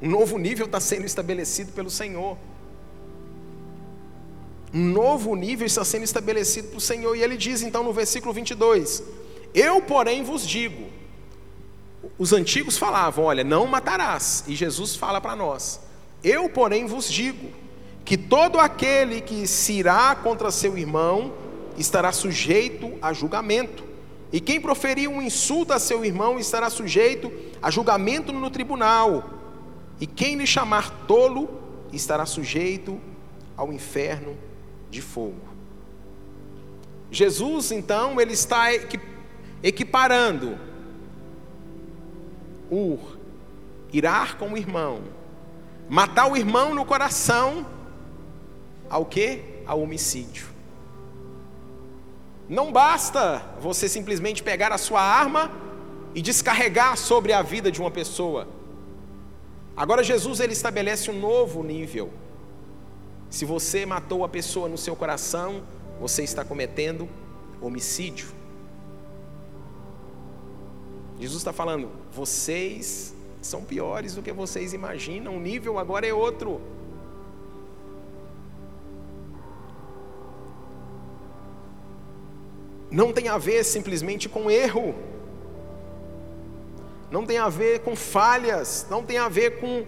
[0.02, 2.38] Um novo nível está sendo estabelecido pelo Senhor.
[4.74, 7.16] Um novo nível está sendo estabelecido para o Senhor.
[7.16, 9.04] E ele diz então no versículo 22:
[9.54, 10.99] Eu, porém, vos digo.
[12.18, 14.44] Os antigos falavam: Olha, não matarás.
[14.48, 15.80] E Jesus fala para nós:
[16.24, 17.50] Eu, porém, vos digo
[18.06, 21.34] que todo aquele que se irá contra seu irmão
[21.78, 23.84] estará sujeito a julgamento.
[24.32, 27.32] E quem proferir um insulto a seu irmão estará sujeito
[27.62, 29.30] a julgamento no tribunal.
[30.00, 31.50] E quem lhe chamar tolo
[31.92, 33.00] estará sujeito
[33.58, 34.38] ao inferno
[34.90, 35.50] de fogo.
[37.12, 38.68] Jesus, então, ele está
[39.64, 40.58] equiparando
[42.72, 42.98] o
[43.92, 45.02] irar com o irmão,
[45.90, 47.66] matar o irmão no coração,
[48.90, 49.42] ao que?
[49.66, 50.48] Ao homicídio.
[52.48, 55.52] Não basta você simplesmente pegar a sua arma
[56.16, 58.48] e descarregar sobre a vida de uma pessoa.
[59.78, 62.12] Agora Jesus ele estabelece um novo nível.
[63.30, 65.62] Se você matou a pessoa no seu coração,
[66.00, 67.08] você está cometendo
[67.62, 68.39] homicídio.
[71.20, 76.62] Jesus está falando, vocês são piores do que vocês imaginam, o nível agora é outro.
[82.92, 84.96] não tem a ver simplesmente com erro,
[87.12, 89.86] não tem a ver com falhas, não tem a ver com,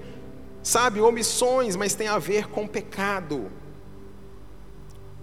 [0.64, 3.52] sabe, omissões, mas tem a ver com pecado.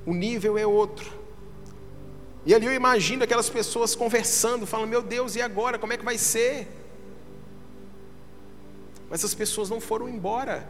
[0.07, 1.19] O nível é outro.
[2.49, 5.79] E ali eu imagino aquelas pessoas conversando, falando: Meu Deus, e agora?
[5.79, 6.67] Como é que vai ser?
[9.11, 10.67] Mas as pessoas não foram embora,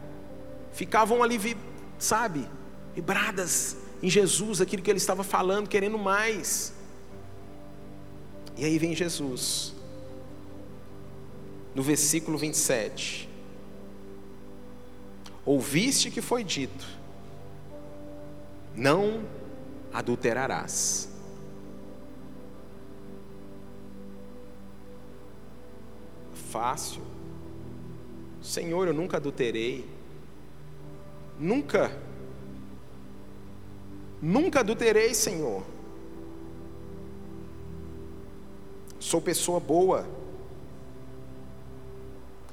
[0.73, 1.55] ficavam ali,
[1.97, 2.45] sabe,
[2.93, 6.73] vibradas em Jesus, aquilo que ele estava falando, querendo mais.
[8.57, 9.73] E aí vem Jesus,
[11.73, 13.29] no versículo 27.
[15.45, 16.85] Ouviste que foi dito:
[18.75, 19.23] Não
[19.93, 21.08] adulterarás.
[26.51, 27.01] Fácil.
[28.41, 29.85] Senhor, eu nunca adulterei.
[31.39, 31.91] Nunca.
[34.21, 35.63] Nunca adulterei, Senhor.
[38.99, 40.05] sou pessoa boa.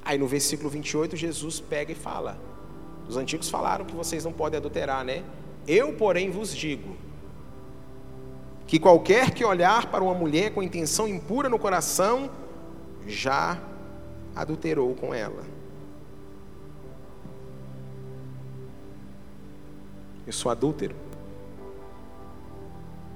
[0.03, 2.39] Aí no versículo 28, Jesus pega e fala:
[3.07, 5.23] Os antigos falaram que vocês não podem adulterar, né?
[5.67, 6.95] Eu, porém, vos digo
[8.65, 12.29] que qualquer que olhar para uma mulher com intenção impura no coração,
[13.05, 13.57] já
[14.37, 15.43] adulterou com ela.
[20.25, 20.95] Eu sou adúltero.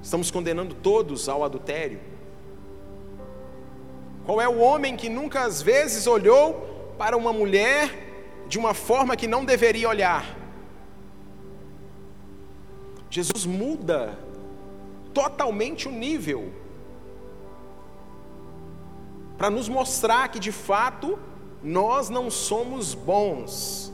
[0.02, 2.00] Estamos condenando todos ao adultério.
[4.26, 9.16] Qual é o homem que nunca às vezes olhou para uma mulher de uma forma
[9.16, 10.38] que não deveria olhar?
[13.10, 14.18] Jesus muda
[15.14, 16.61] totalmente o nível
[19.42, 21.18] para nos mostrar que de fato
[21.64, 23.92] nós não somos bons.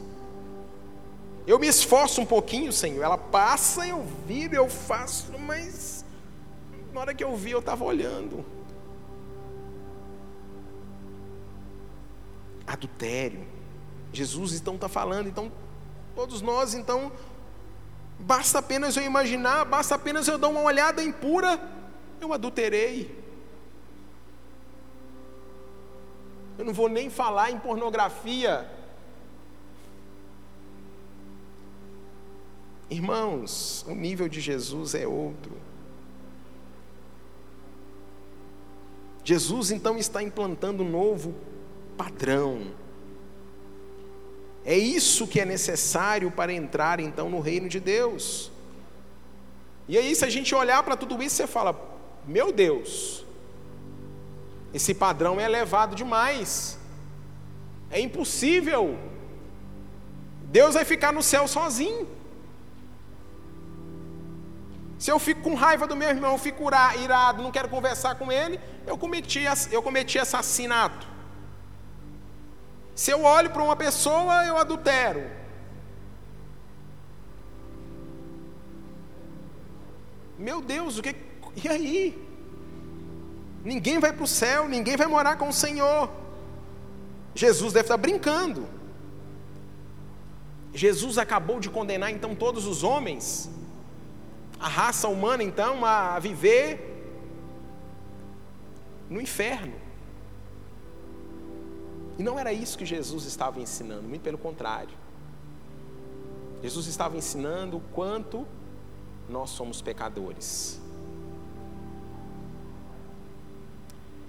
[1.48, 3.02] Eu me esforço um pouquinho, Senhor.
[3.02, 6.04] Ela passa, eu viro, eu faço, mas
[6.94, 8.46] na hora que eu vi, eu estava olhando.
[12.68, 13.48] adultério.
[14.12, 15.50] Jesus então está falando, então
[16.14, 17.10] todos nós então
[18.20, 21.58] basta apenas eu imaginar, basta apenas eu dar uma olhada impura,
[22.20, 23.17] eu adulterei.
[26.58, 28.68] Eu não vou nem falar em pornografia.
[32.90, 35.52] Irmãos, o nível de Jesus é outro.
[39.24, 41.36] Jesus então está implantando um novo
[41.98, 42.72] padrão.
[44.64, 48.52] É isso que é necessário para entrar então no reino de Deus.
[49.88, 51.78] E aí, se a gente olhar para tudo isso, você fala:
[52.26, 53.26] Meu Deus,
[54.74, 56.78] esse padrão é elevado demais,
[57.90, 58.98] é impossível.
[60.44, 62.08] Deus vai ficar no céu sozinho.
[65.00, 66.64] Se eu fico com raiva do meu irmão, eu fico
[67.00, 69.42] irado, não quero conversar com ele, eu cometi,
[69.72, 71.08] eu cometi assassinato.
[72.96, 75.30] Se eu olho para uma pessoa, eu adultero.
[80.38, 81.16] Meu Deus, o que.
[81.64, 82.27] E aí?
[83.72, 86.10] Ninguém vai para o céu, ninguém vai morar com o Senhor.
[87.36, 88.66] Jesus deve estar brincando.
[90.74, 93.50] Jesus acabou de condenar então todos os homens,
[94.58, 96.68] a raça humana então, a viver
[99.10, 99.76] no inferno.
[102.18, 104.98] E não era isso que Jesus estava ensinando, muito pelo contrário.
[106.64, 108.48] Jesus estava ensinando o quanto
[109.30, 110.80] nós somos pecadores.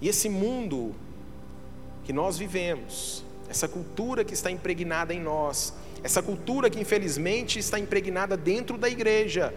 [0.01, 0.95] E esse mundo
[2.05, 7.79] que nós vivemos, essa cultura que está impregnada em nós, essa cultura que infelizmente está
[7.79, 9.53] impregnada dentro da igreja,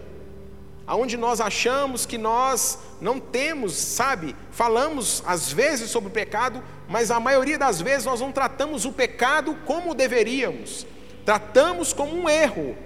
[0.86, 4.34] aonde nós achamos que nós não temos, sabe?
[4.50, 8.92] Falamos às vezes sobre o pecado, mas a maioria das vezes nós não tratamos o
[8.92, 10.86] pecado como deveríamos.
[11.24, 12.76] Tratamos como um erro,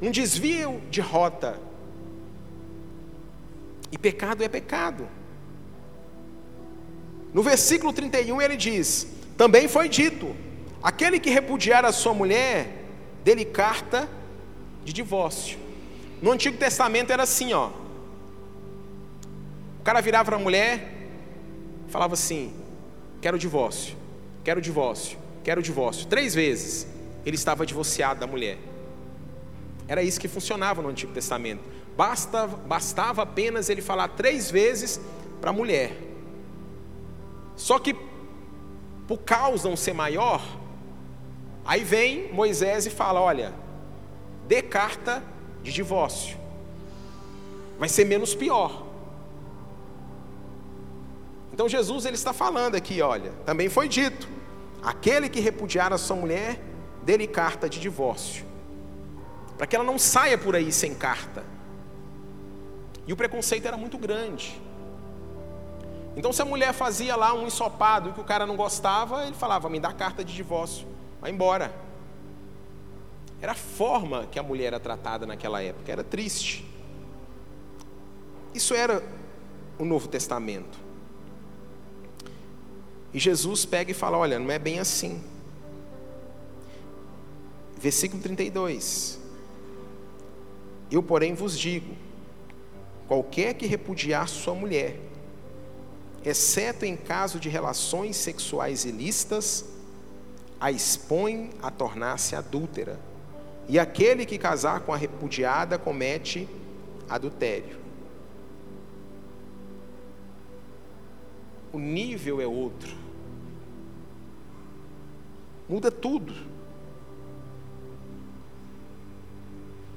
[0.00, 1.58] um desvio de rota.
[3.90, 5.08] E pecado é pecado.
[7.36, 9.06] No versículo 31 ele diz:
[9.36, 10.34] Também foi dito:
[10.82, 12.82] aquele que repudiar a sua mulher,
[13.22, 14.08] dele carta
[14.82, 15.58] de divórcio.
[16.22, 17.68] No Antigo Testamento era assim, ó.
[19.80, 21.10] O cara virava para a mulher,
[21.88, 22.54] falava assim:
[23.20, 23.94] Quero divórcio,
[24.42, 26.06] quero divórcio, quero divórcio.
[26.06, 26.86] Três vezes
[27.26, 28.56] ele estava divorciado da mulher.
[29.86, 31.60] Era isso que funcionava no Antigo Testamento.
[31.98, 34.98] Basta, bastava apenas ele falar três vezes
[35.38, 36.05] para a mulher.
[37.56, 37.96] Só que,
[39.08, 40.42] por causa não ser maior,
[41.64, 43.54] aí vem Moisés e fala: olha,
[44.46, 45.22] dê carta
[45.62, 46.36] de divórcio,
[47.78, 48.84] vai ser menos pior.
[51.52, 54.28] Então Jesus ele está falando aqui, olha, também foi dito:
[54.82, 56.60] aquele que repudiar a sua mulher,
[57.02, 58.44] dê-lhe carta de divórcio,
[59.56, 61.42] para que ela não saia por aí sem carta.
[63.06, 64.60] E o preconceito era muito grande.
[66.16, 69.68] Então, se a mulher fazia lá um ensopado que o cara não gostava, ele falava:
[69.68, 70.86] me dá carta de divórcio,
[71.20, 71.72] vai embora.
[73.40, 76.64] Era a forma que a mulher era tratada naquela época, era triste.
[78.54, 79.02] Isso era
[79.78, 80.78] o Novo Testamento.
[83.12, 85.22] E Jesus pega e fala: olha, não é bem assim.
[87.76, 89.20] Versículo 32.
[90.90, 91.94] Eu, porém, vos digo:
[93.06, 94.98] qualquer que repudiar sua mulher,
[96.26, 99.64] exceto em caso de relações sexuais ilícitas,
[100.58, 102.98] a expõe a tornar-se adúltera.
[103.68, 106.48] E aquele que casar com a repudiada comete
[107.08, 107.78] adultério.
[111.72, 112.92] O nível é outro.
[115.68, 116.34] Muda tudo.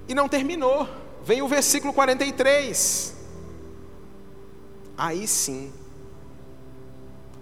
[0.08, 0.88] E não terminou.
[1.24, 3.16] Vem o versículo 43.
[4.98, 5.72] Aí sim,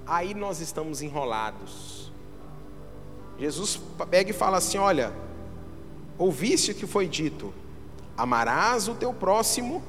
[0.08, 2.12] aí nós estamos enrolados.
[3.38, 3.80] Jesus
[4.10, 5.14] pega e fala assim: Olha,
[6.18, 7.54] ouviste o que foi dito:
[8.18, 9.84] amarás o teu próximo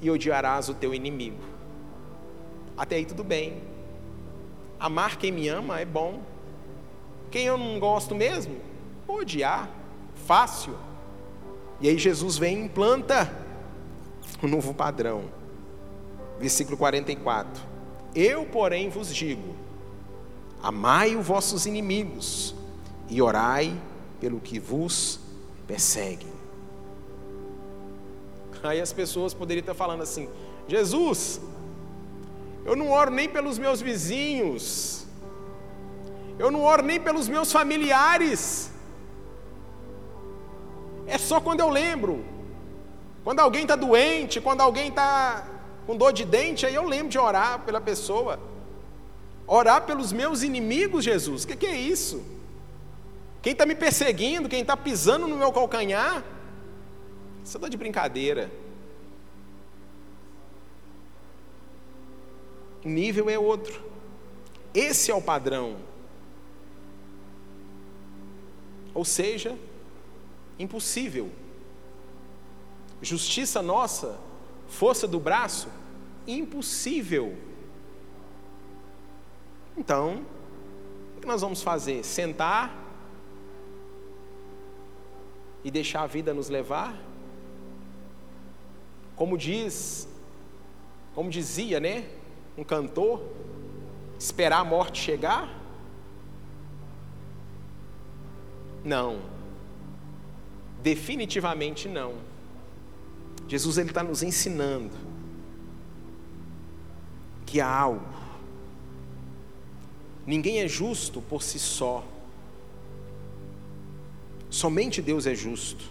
[0.00, 1.42] e odiarás o teu inimigo.
[2.76, 3.62] Até aí tudo bem.
[4.78, 6.20] Amar quem me ama é bom.
[7.30, 8.56] Quem eu não gosto mesmo,
[9.08, 9.68] odiar.
[10.26, 10.76] Fácil.
[11.80, 13.30] E aí Jesus vem e implanta
[14.42, 15.24] um novo padrão.
[16.38, 17.75] Versículo 44.
[18.16, 19.54] Eu, porém, vos digo:
[20.62, 22.54] amai os vossos inimigos
[23.10, 23.78] e orai
[24.18, 25.20] pelo que vos
[25.66, 26.34] perseguem.
[28.62, 30.30] Aí as pessoas poderiam estar falando assim:
[30.66, 31.42] Jesus,
[32.64, 35.06] eu não oro nem pelos meus vizinhos,
[36.38, 38.70] eu não oro nem pelos meus familiares.
[41.06, 42.24] É só quando eu lembro,
[43.22, 45.46] quando alguém está doente, quando alguém está
[45.86, 48.40] com dor de dente, aí eu lembro de orar pela pessoa.
[49.46, 51.44] Orar pelos meus inimigos, Jesus.
[51.44, 52.22] O que, que é isso?
[53.40, 56.24] Quem está me perseguindo, quem está pisando no meu calcanhar,
[57.44, 58.50] você está de brincadeira.
[62.84, 63.84] O nível é outro.
[64.74, 65.76] Esse é o padrão.
[68.92, 69.56] Ou seja,
[70.58, 71.30] impossível.
[73.00, 74.18] Justiça nossa
[74.68, 75.68] Força do braço?
[76.26, 77.36] Impossível.
[79.76, 80.24] Então,
[81.16, 82.04] o que nós vamos fazer?
[82.04, 82.74] Sentar
[85.62, 86.96] e deixar a vida nos levar?
[89.14, 90.08] Como diz,
[91.14, 92.08] como dizia, né?
[92.56, 93.22] Um cantor,
[94.18, 95.48] esperar a morte chegar?
[98.84, 99.20] Não.
[100.82, 102.14] Definitivamente não.
[103.48, 104.90] Jesus ele está nos ensinando
[107.44, 108.04] que há algo.
[110.26, 112.04] Ninguém é justo por si só.
[114.50, 115.84] Somente Deus é justo.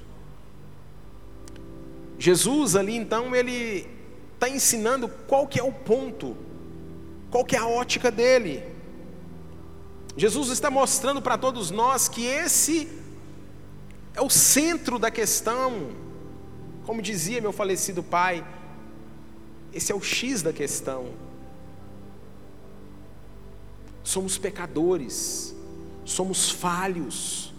[2.20, 3.88] Jesus ali então ele
[4.34, 6.36] está ensinando qual que é o ponto,
[7.32, 8.64] qual que é a ótica dele.
[10.18, 12.90] Jesus está mostrando para todos nós que esse
[14.14, 16.05] é o centro da questão
[16.86, 18.46] Como dizia meu falecido pai,
[19.74, 21.10] esse é o X da questão.
[24.04, 25.56] Somos pecadores,
[26.06, 27.54] somos falhos,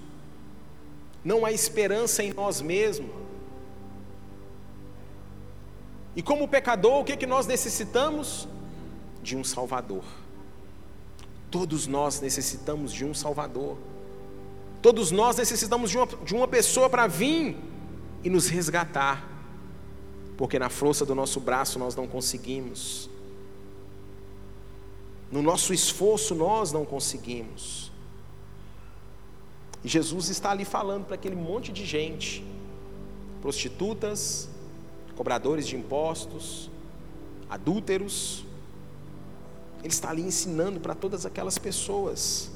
[1.25, 3.11] não há esperança em nós mesmos.
[6.15, 8.49] E como pecador, o que, é que nós necessitamos?
[9.23, 10.05] De um Salvador.
[11.51, 13.77] Todos nós necessitamos de um Salvador.
[14.81, 17.57] Todos nós necessitamos de uma, de uma pessoa para vir
[18.27, 19.25] e nos resgatar,
[20.37, 23.09] porque na força do nosso braço nós não conseguimos,
[25.31, 27.93] no nosso esforço nós não conseguimos.
[29.85, 32.45] E Jesus está ali falando para aquele monte de gente,
[33.41, 34.49] prostitutas,
[35.15, 36.69] cobradores de impostos,
[37.49, 38.45] adúlteros.
[39.79, 42.51] Ele está ali ensinando para todas aquelas pessoas.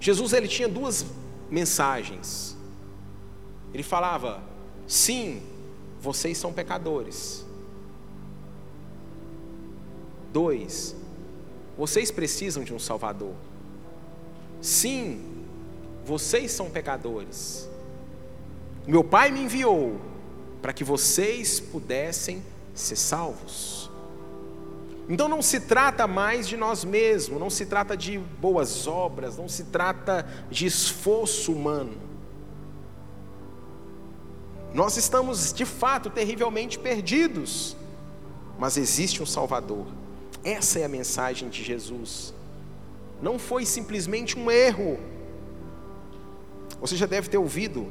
[0.00, 1.06] Jesus ele tinha duas
[1.48, 2.53] mensagens.
[3.74, 4.40] Ele falava:
[4.86, 5.42] sim,
[6.00, 7.44] vocês são pecadores.
[10.32, 10.96] Dois,
[11.76, 13.34] vocês precisam de um Salvador.
[14.60, 15.20] Sim,
[16.06, 17.68] vocês são pecadores.
[18.86, 20.00] Meu Pai me enviou
[20.62, 22.42] para que vocês pudessem
[22.74, 23.90] ser salvos.
[25.08, 29.48] Então não se trata mais de nós mesmos, não se trata de boas obras, não
[29.48, 32.13] se trata de esforço humano.
[34.74, 37.76] Nós estamos de fato terrivelmente perdidos,
[38.58, 39.86] mas existe um Salvador.
[40.42, 42.34] Essa é a mensagem de Jesus.
[43.22, 44.98] Não foi simplesmente um erro.
[46.80, 47.86] Você já deve ter ouvido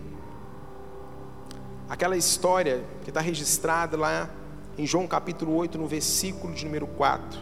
[1.87, 4.29] aquela história que está registrada lá
[4.77, 7.39] em João capítulo 8, no versículo de número 4.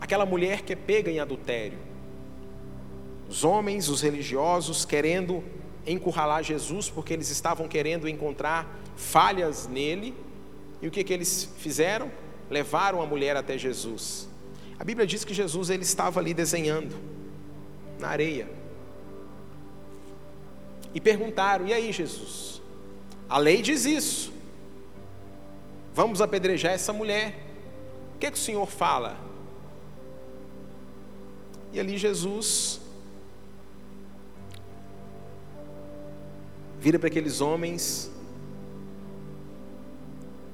[0.00, 1.78] Aquela mulher que é pega em adultério.
[3.28, 5.44] Os homens, os religiosos, querendo
[5.86, 8.66] encurralar Jesus, porque eles estavam querendo encontrar
[8.96, 10.14] falhas nele.
[10.80, 12.10] E o que, que eles fizeram?
[12.50, 14.28] Levaram a mulher até Jesus.
[14.78, 16.94] A Bíblia diz que Jesus ele estava ali desenhando
[17.98, 18.48] na areia.
[20.94, 22.62] E perguntaram: "E aí, Jesus?
[23.28, 24.32] A lei diz isso.
[25.92, 27.36] Vamos apedrejar essa mulher.
[28.14, 29.16] O que, que o Senhor fala?"
[31.72, 32.80] E ali Jesus
[36.80, 38.10] vira para aqueles homens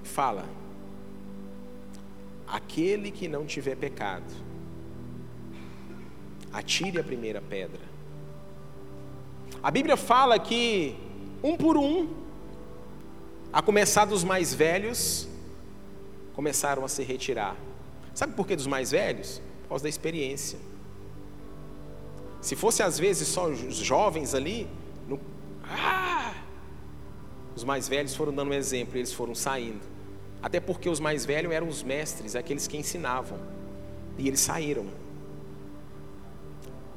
[0.02, 0.44] e fala:
[2.46, 4.32] Aquele que não tiver pecado,
[6.52, 7.80] atire a primeira pedra.
[9.62, 10.96] A Bíblia fala que,
[11.42, 12.08] um por um,
[13.52, 15.28] a começar dos mais velhos,
[16.34, 17.56] começaram a se retirar.
[18.14, 19.40] Sabe por que dos mais velhos?
[19.62, 20.58] Por causa da experiência.
[22.40, 24.68] Se fosse às vezes só os jovens ali,
[25.08, 25.18] no...
[25.64, 26.03] ah!
[27.56, 29.80] Os mais velhos foram dando um exemplo, eles foram saindo.
[30.42, 33.38] Até porque os mais velhos eram os mestres, aqueles que ensinavam.
[34.18, 34.86] E eles saíram.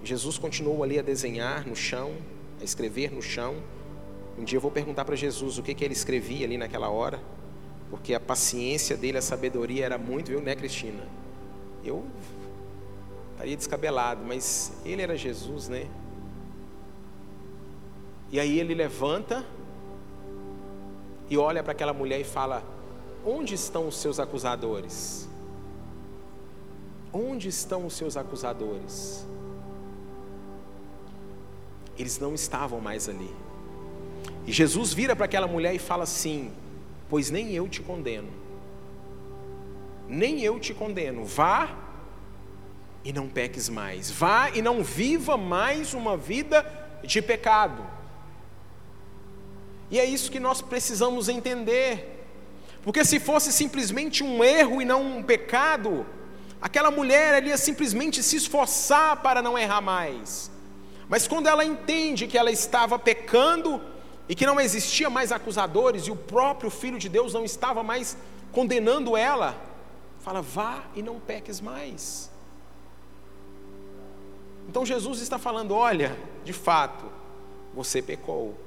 [0.04, 2.14] Jesus continuou ali a desenhar no chão,
[2.60, 3.56] a escrever no chão.
[4.38, 7.20] Um dia eu vou perguntar para Jesus o que, que ele escrevia ali naquela hora,
[7.90, 11.08] porque a paciência dele, a sabedoria era muito, viu, né, Cristina?
[11.84, 12.06] Eu
[13.32, 15.88] estaria descabelado, mas ele era Jesus, né?
[18.32, 19.46] E aí ele levanta
[21.30, 22.64] e olha para aquela mulher e fala:
[23.26, 25.28] Onde estão os seus acusadores?
[27.12, 29.26] Onde estão os seus acusadores?
[31.98, 33.34] Eles não estavam mais ali.
[34.46, 36.52] E Jesus vira para aquela mulher e fala assim:
[37.10, 38.30] Pois nem eu te condeno,
[40.08, 41.76] nem eu te condeno, vá
[43.04, 46.66] e não peques mais, vá e não viva mais uma vida
[47.04, 47.97] de pecado.
[49.90, 52.26] E é isso que nós precisamos entender.
[52.84, 56.06] Porque se fosse simplesmente um erro e não um pecado,
[56.62, 60.52] aquela mulher ia simplesmente se esforçar para não errar mais.
[61.10, 63.82] Mas quando ela entende que ela estava pecando
[64.28, 68.18] e que não existia mais acusadores e o próprio Filho de Deus não estava mais
[68.52, 69.56] condenando ela,
[70.20, 72.30] fala: vá e não peques mais.
[74.68, 77.06] Então Jesus está falando: olha, de fato,
[77.74, 78.58] você pecou,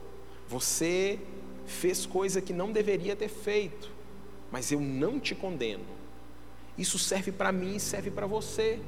[0.51, 1.18] você
[1.64, 4.01] fez coisa que não deveria ter feito
[4.51, 5.84] mas eu não te condeno.
[6.76, 8.80] Isso serve para mim e serve para você.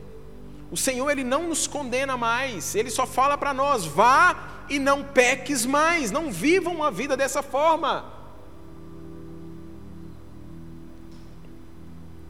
[0.71, 5.05] O Senhor, Ele não nos condena mais, Ele só fala para nós: vá e não
[5.05, 8.11] peques mais, não vivam uma vida dessa forma.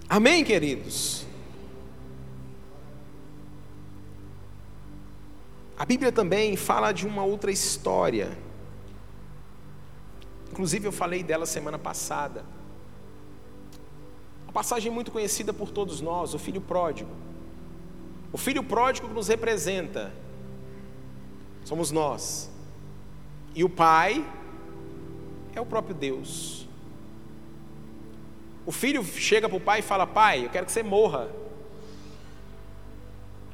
[0.08, 1.24] Amém, queridos?
[5.78, 8.36] A Bíblia também fala de uma outra história
[10.52, 12.44] Inclusive eu falei dela semana passada.
[14.44, 17.10] Uma passagem muito conhecida por todos nós, o filho pródigo.
[18.30, 20.12] O filho pródigo que nos representa
[21.64, 22.50] somos nós.
[23.54, 24.22] E o pai
[25.54, 26.68] é o próprio Deus.
[28.66, 31.30] O filho chega para o pai e fala: Pai, eu quero que você morra.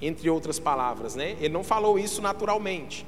[0.02, 1.36] Entre outras palavras, né?
[1.40, 3.06] Ele não falou isso naturalmente.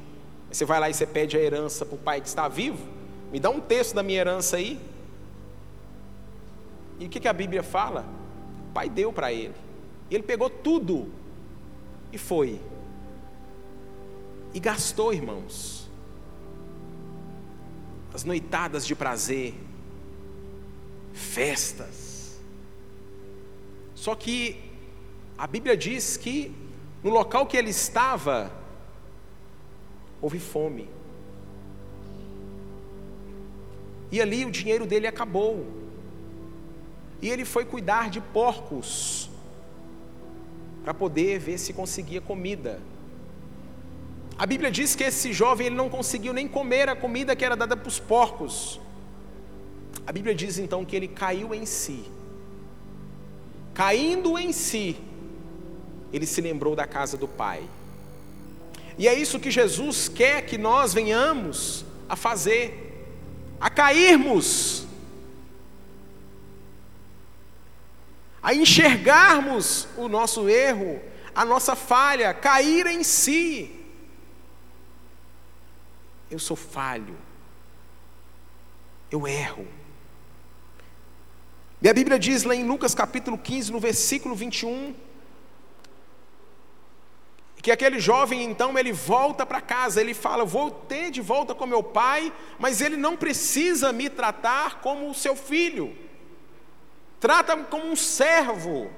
[0.50, 2.99] Você vai lá e você pede a herança para o pai que está vivo.
[3.32, 4.80] Me dá um texto da minha herança aí.
[6.98, 8.04] E o que, que a Bíblia fala?
[8.68, 9.54] O pai deu para ele.
[10.10, 11.12] Ele pegou tudo
[12.12, 12.60] e foi.
[14.52, 15.88] E gastou, irmãos.
[18.12, 19.54] As noitadas de prazer,
[21.12, 22.40] festas.
[23.94, 24.60] Só que
[25.38, 26.54] a Bíblia diz que
[27.02, 28.52] no local que ele estava,
[30.20, 30.88] houve fome.
[34.10, 35.66] E ali o dinheiro dele acabou.
[37.22, 39.30] E ele foi cuidar de porcos
[40.82, 42.80] para poder ver se conseguia comida.
[44.38, 47.54] A Bíblia diz que esse jovem ele não conseguiu nem comer a comida que era
[47.54, 48.80] dada para os porcos.
[50.06, 52.04] A Bíblia diz então que ele caiu em si.
[53.74, 54.96] Caindo em si,
[56.12, 57.62] ele se lembrou da casa do Pai.
[58.98, 62.89] E é isso que Jesus quer que nós venhamos a fazer,
[63.60, 64.86] a cairmos,
[68.42, 71.00] a enxergarmos o nosso erro,
[71.34, 73.76] a nossa falha, cair em si.
[76.30, 77.16] Eu sou falho,
[79.10, 79.68] eu erro.
[81.82, 84.94] E a Bíblia diz lá em Lucas capítulo 15, no versículo 21,
[87.62, 91.66] que aquele jovem então ele volta para casa, ele fala: "Vou ter de volta com
[91.66, 95.96] meu pai, mas ele não precisa me tratar como seu filho.
[97.18, 98.90] Trata-me como um servo,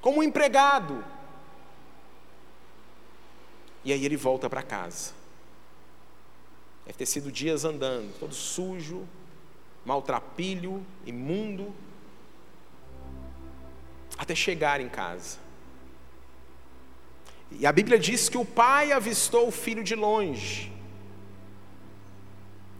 [0.00, 1.04] como um empregado."
[3.84, 5.12] E aí ele volta para casa.
[6.86, 9.06] Deve ter sido dias andando, todo sujo,
[9.84, 11.74] maltrapilho, imundo,
[14.18, 15.49] até chegar em casa.
[17.58, 20.72] E a Bíblia diz que o pai avistou o filho de longe.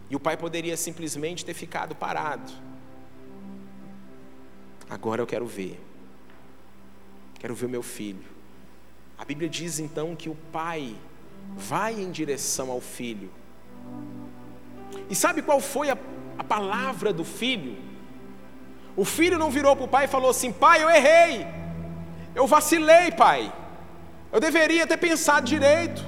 [0.09, 2.51] E o pai poderia simplesmente ter ficado parado.
[4.89, 5.79] Agora eu quero ver.
[7.39, 8.23] Quero ver o meu filho.
[9.17, 10.95] A Bíblia diz então que o pai
[11.55, 13.31] vai em direção ao filho.
[15.09, 15.97] E sabe qual foi a,
[16.37, 17.77] a palavra do filho?
[18.95, 21.45] O filho não virou para o pai e falou assim: Pai, eu errei.
[22.35, 23.53] Eu vacilei, pai.
[24.31, 26.01] Eu deveria ter pensado direito.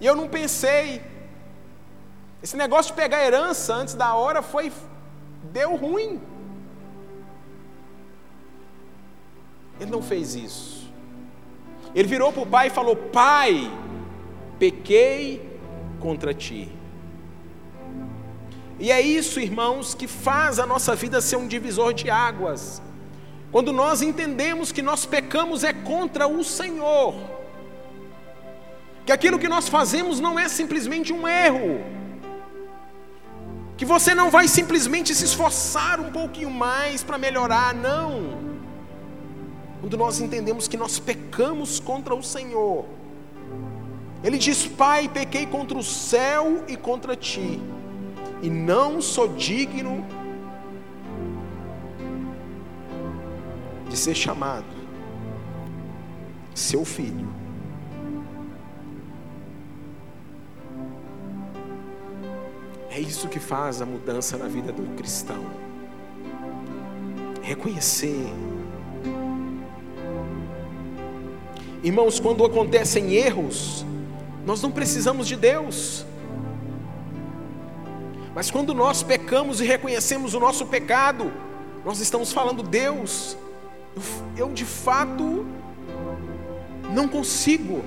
[0.00, 1.02] E eu não pensei.
[2.42, 4.72] Esse negócio de pegar herança antes da hora foi.
[5.52, 6.20] deu ruim.
[9.80, 10.90] Ele não fez isso.
[11.94, 13.70] Ele virou para o pai e falou: Pai,
[14.58, 15.58] pequei
[16.00, 16.72] contra ti.
[18.78, 22.80] E é isso, irmãos, que faz a nossa vida ser um divisor de águas.
[23.50, 27.14] Quando nós entendemos que nós pecamos é contra o Senhor,
[29.06, 31.82] que aquilo que nós fazemos não é simplesmente um erro,
[33.78, 38.36] que você não vai simplesmente se esforçar um pouquinho mais para melhorar, não.
[39.80, 42.84] Quando nós entendemos que nós pecamos contra o Senhor,
[44.22, 47.58] Ele diz: Pai, pequei contra o céu e contra ti,
[48.42, 50.04] e não sou digno
[53.88, 54.78] de ser chamado
[56.54, 57.28] seu filho.
[62.90, 65.44] É isso que faz a mudança na vida do cristão.
[67.42, 68.26] Reconhecer.
[71.82, 73.86] Irmãos, quando acontecem erros,
[74.44, 76.04] nós não precisamos de Deus.
[78.34, 81.32] Mas quando nós pecamos e reconhecemos o nosso pecado,
[81.84, 83.36] nós estamos falando, Deus,
[84.36, 85.46] eu, de fato
[86.92, 87.82] não consigo.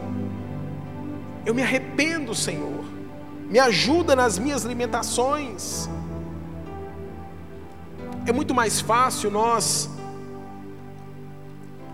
[1.45, 2.85] Eu me arrependo, Senhor.
[3.49, 5.89] Me ajuda nas minhas limitações.
[8.25, 9.89] É muito mais fácil nós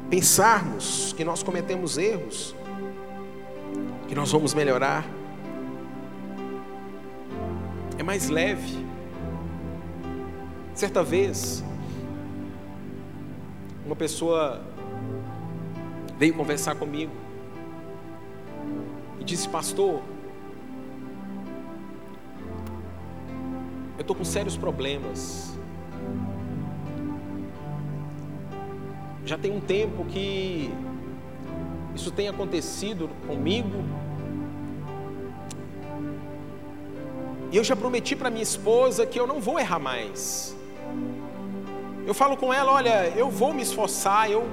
[0.10, 2.56] pensarmos que nós cometemos erros,
[4.08, 5.06] que nós vamos melhorar.
[7.98, 8.86] É mais leve.
[10.76, 11.64] Certa vez,
[13.88, 14.62] uma pessoa
[16.18, 17.14] veio conversar comigo
[19.18, 20.02] e disse: Pastor,
[23.98, 25.58] eu estou com sérios problemas.
[29.26, 30.70] Já tem um tempo que
[31.96, 33.86] isso tem acontecido comigo.
[37.54, 40.57] E eu já prometi para minha esposa que eu não vou errar mais.
[42.08, 44.48] Eu falo com ela, olha, eu vou me esforçar, eu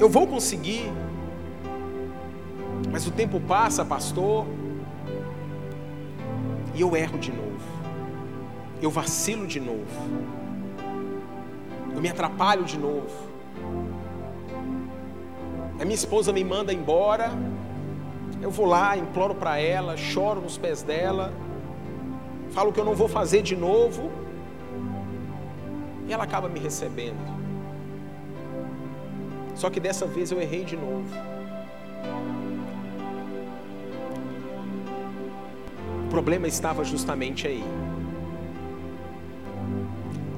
[0.00, 0.92] eu vou conseguir.
[2.90, 4.44] Mas o tempo passa, pastor,
[6.74, 7.60] e eu erro de novo.
[8.82, 9.86] Eu vacilo de novo.
[11.94, 13.28] Eu me atrapalho de novo.
[15.80, 17.30] A minha esposa me manda embora.
[18.42, 21.32] Eu vou lá, imploro para ela, choro nos pés dela,
[22.50, 24.10] falo que eu não vou fazer de novo.
[26.08, 27.38] E ela acaba me recebendo.
[29.54, 31.04] Só que dessa vez eu errei de novo.
[36.06, 37.62] O problema estava justamente aí.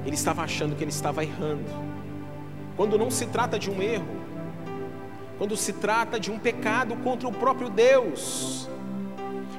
[0.05, 1.63] Ele estava achando que ele estava errando.
[2.75, 4.21] Quando não se trata de um erro,
[5.37, 8.69] quando se trata de um pecado contra o próprio Deus.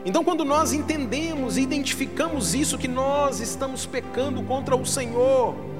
[0.04, 5.71] Então, quando nós entendemos e identificamos isso, que nós estamos pecando contra o Senhor,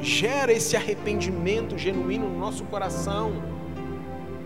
[0.00, 3.32] gera esse arrependimento genuíno no nosso coração.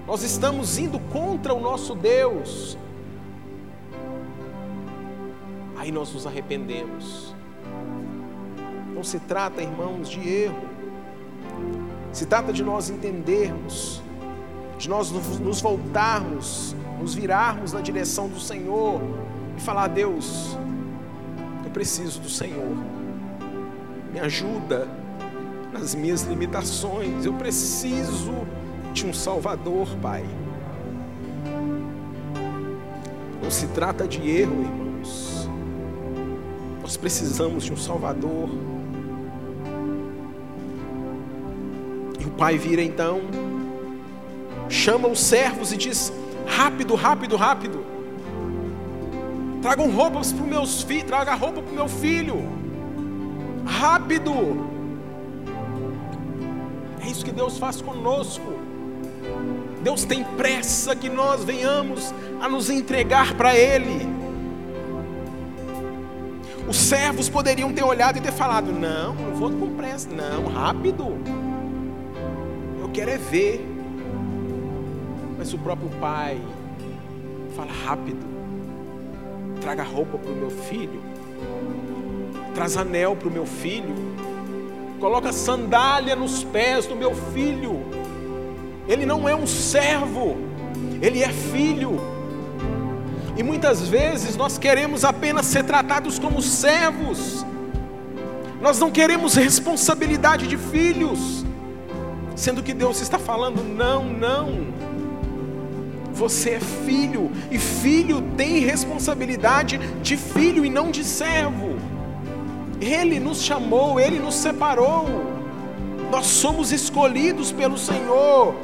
[0.06, 2.76] Nós estamos indo contra o nosso Deus.
[5.76, 7.34] Aí nós nos arrependemos.
[8.94, 10.68] Não se trata, irmãos, de erro.
[12.12, 14.02] Se trata de nós entendermos
[14.82, 19.00] de nós nos voltarmos, nos virarmos na direção do Senhor
[19.56, 20.58] e falar: Deus,
[21.64, 22.76] eu preciso do Senhor,
[24.12, 24.88] me ajuda
[25.72, 28.46] nas minhas limitações, eu preciso
[28.92, 30.24] de um Salvador, Pai.
[33.42, 35.48] Não se trata de erro, irmãos.
[36.82, 38.48] Nós precisamos de um Salvador.
[42.20, 43.22] E o Pai vira então
[44.72, 46.12] chama os servos e diz:
[46.46, 47.84] rápido, rápido, rápido.
[49.60, 52.42] Tragam roupas para os meus filhos, traga roupa para o meu filho.
[53.64, 54.71] Rápido.
[57.02, 58.52] É isso que Deus faz conosco.
[59.82, 64.08] Deus tem pressa que nós venhamos a nos entregar para Ele.
[66.68, 71.18] Os servos poderiam ter olhado e ter falado: Não, não vou com pressa, não, rápido.
[72.80, 73.68] Eu quero é ver.
[75.36, 76.40] Mas o próprio pai
[77.56, 78.24] fala rápido.
[79.60, 81.02] Traga roupa para o meu filho.
[82.54, 84.11] Traz anel para o meu filho.
[85.02, 87.84] Coloca sandália nos pés do meu filho.
[88.86, 90.36] Ele não é um servo,
[91.00, 92.00] ele é filho.
[93.36, 97.44] E muitas vezes nós queremos apenas ser tratados como servos.
[98.60, 101.44] Nós não queremos responsabilidade de filhos.
[102.36, 104.68] Sendo que Deus está falando: não, não.
[106.12, 111.81] Você é filho, e filho tem responsabilidade de filho e não de servo.
[112.82, 115.06] Ele nos chamou, ele nos separou.
[116.10, 118.54] Nós somos escolhidos pelo Senhor.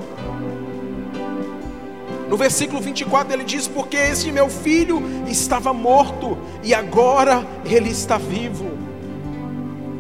[2.29, 8.19] No versículo 24 ele diz: Porque este meu filho estava morto e agora ele está
[8.19, 8.67] vivo.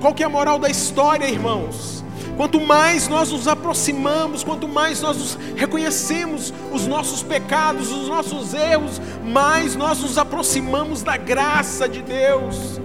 [0.00, 2.04] Qual que é a moral da história, irmãos?
[2.36, 9.00] Quanto mais nós nos aproximamos, quanto mais nós reconhecemos os nossos pecados, os nossos erros,
[9.24, 12.80] mais nós nos aproximamos da graça de Deus.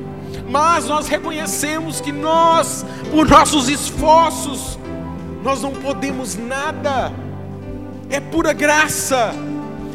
[0.49, 4.77] Mas nós reconhecemos que nós, por nossos esforços,
[5.43, 7.11] nós não podemos nada.
[8.09, 9.33] É pura graça,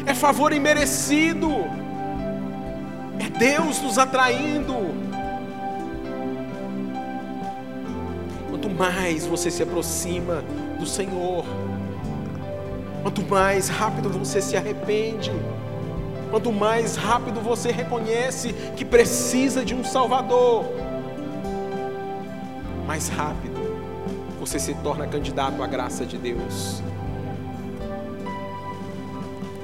[0.05, 1.49] é favor imerecido.
[3.19, 4.75] É Deus nos atraindo.
[8.49, 10.43] Quanto mais você se aproxima
[10.79, 11.45] do Senhor,
[13.03, 15.31] quanto mais rápido você se arrepende,
[16.29, 20.65] quanto mais rápido você reconhece que precisa de um Salvador,
[22.85, 23.59] mais rápido
[24.39, 26.81] você se torna candidato à graça de Deus.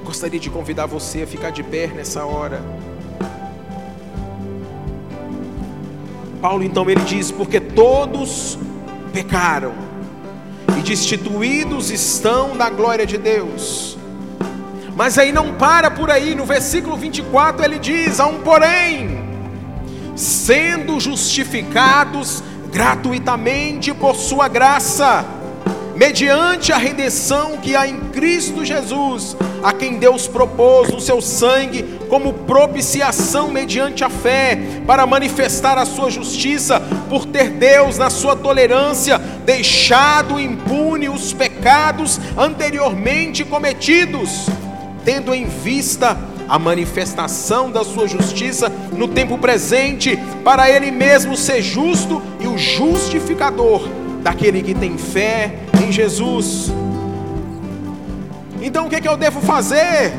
[0.04, 2.62] Gostaria de convidar você a ficar de pé nessa hora.
[6.40, 8.56] Paulo então ele diz: porque todos
[9.12, 9.74] pecaram
[10.78, 13.95] e destituídos estão da glória de Deus.
[14.96, 19.20] Mas aí não para por aí, no versículo 24 ele diz: há um porém,
[20.16, 22.42] sendo justificados
[22.72, 25.22] gratuitamente por sua graça,
[25.94, 32.00] mediante a redenção que há em Cristo Jesus, a quem Deus propôs o seu sangue
[32.08, 36.80] como propiciação mediante a fé, para manifestar a sua justiça,
[37.10, 44.46] por ter Deus, na sua tolerância, deixado impune os pecados anteriormente cometidos,
[45.06, 51.62] tendo em vista a manifestação da sua justiça no tempo presente, para ele mesmo ser
[51.62, 53.88] justo e o justificador
[54.20, 56.72] daquele que tem fé em Jesus.
[58.60, 60.12] Então o que, é que eu devo fazer?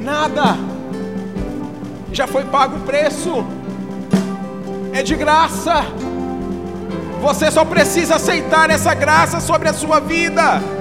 [0.00, 0.56] Nada,
[2.10, 3.44] já foi pago o preço,
[4.94, 5.84] é de graça.
[7.20, 10.79] Você só precisa aceitar essa graça sobre a sua vida.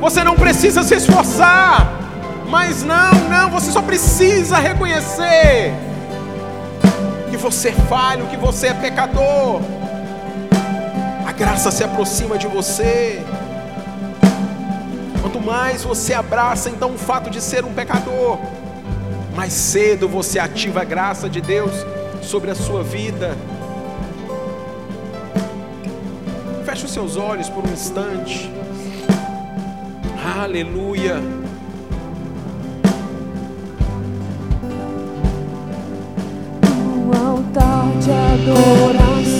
[0.00, 2.00] Você não precisa se esforçar.
[2.48, 5.72] Mas não, não, você só precisa reconhecer
[7.30, 9.60] que você é falho, que você é pecador.
[11.24, 13.24] A graça se aproxima de você.
[15.22, 18.36] Quanto mais você abraça então o fato de ser um pecador,
[19.36, 21.70] mais cedo você ativa a graça de Deus
[22.20, 23.36] sobre a sua vida.
[26.64, 28.50] Feche os seus olhos por um instante.
[30.22, 31.16] Aleluia.
[36.62, 39.39] No altar de adoração,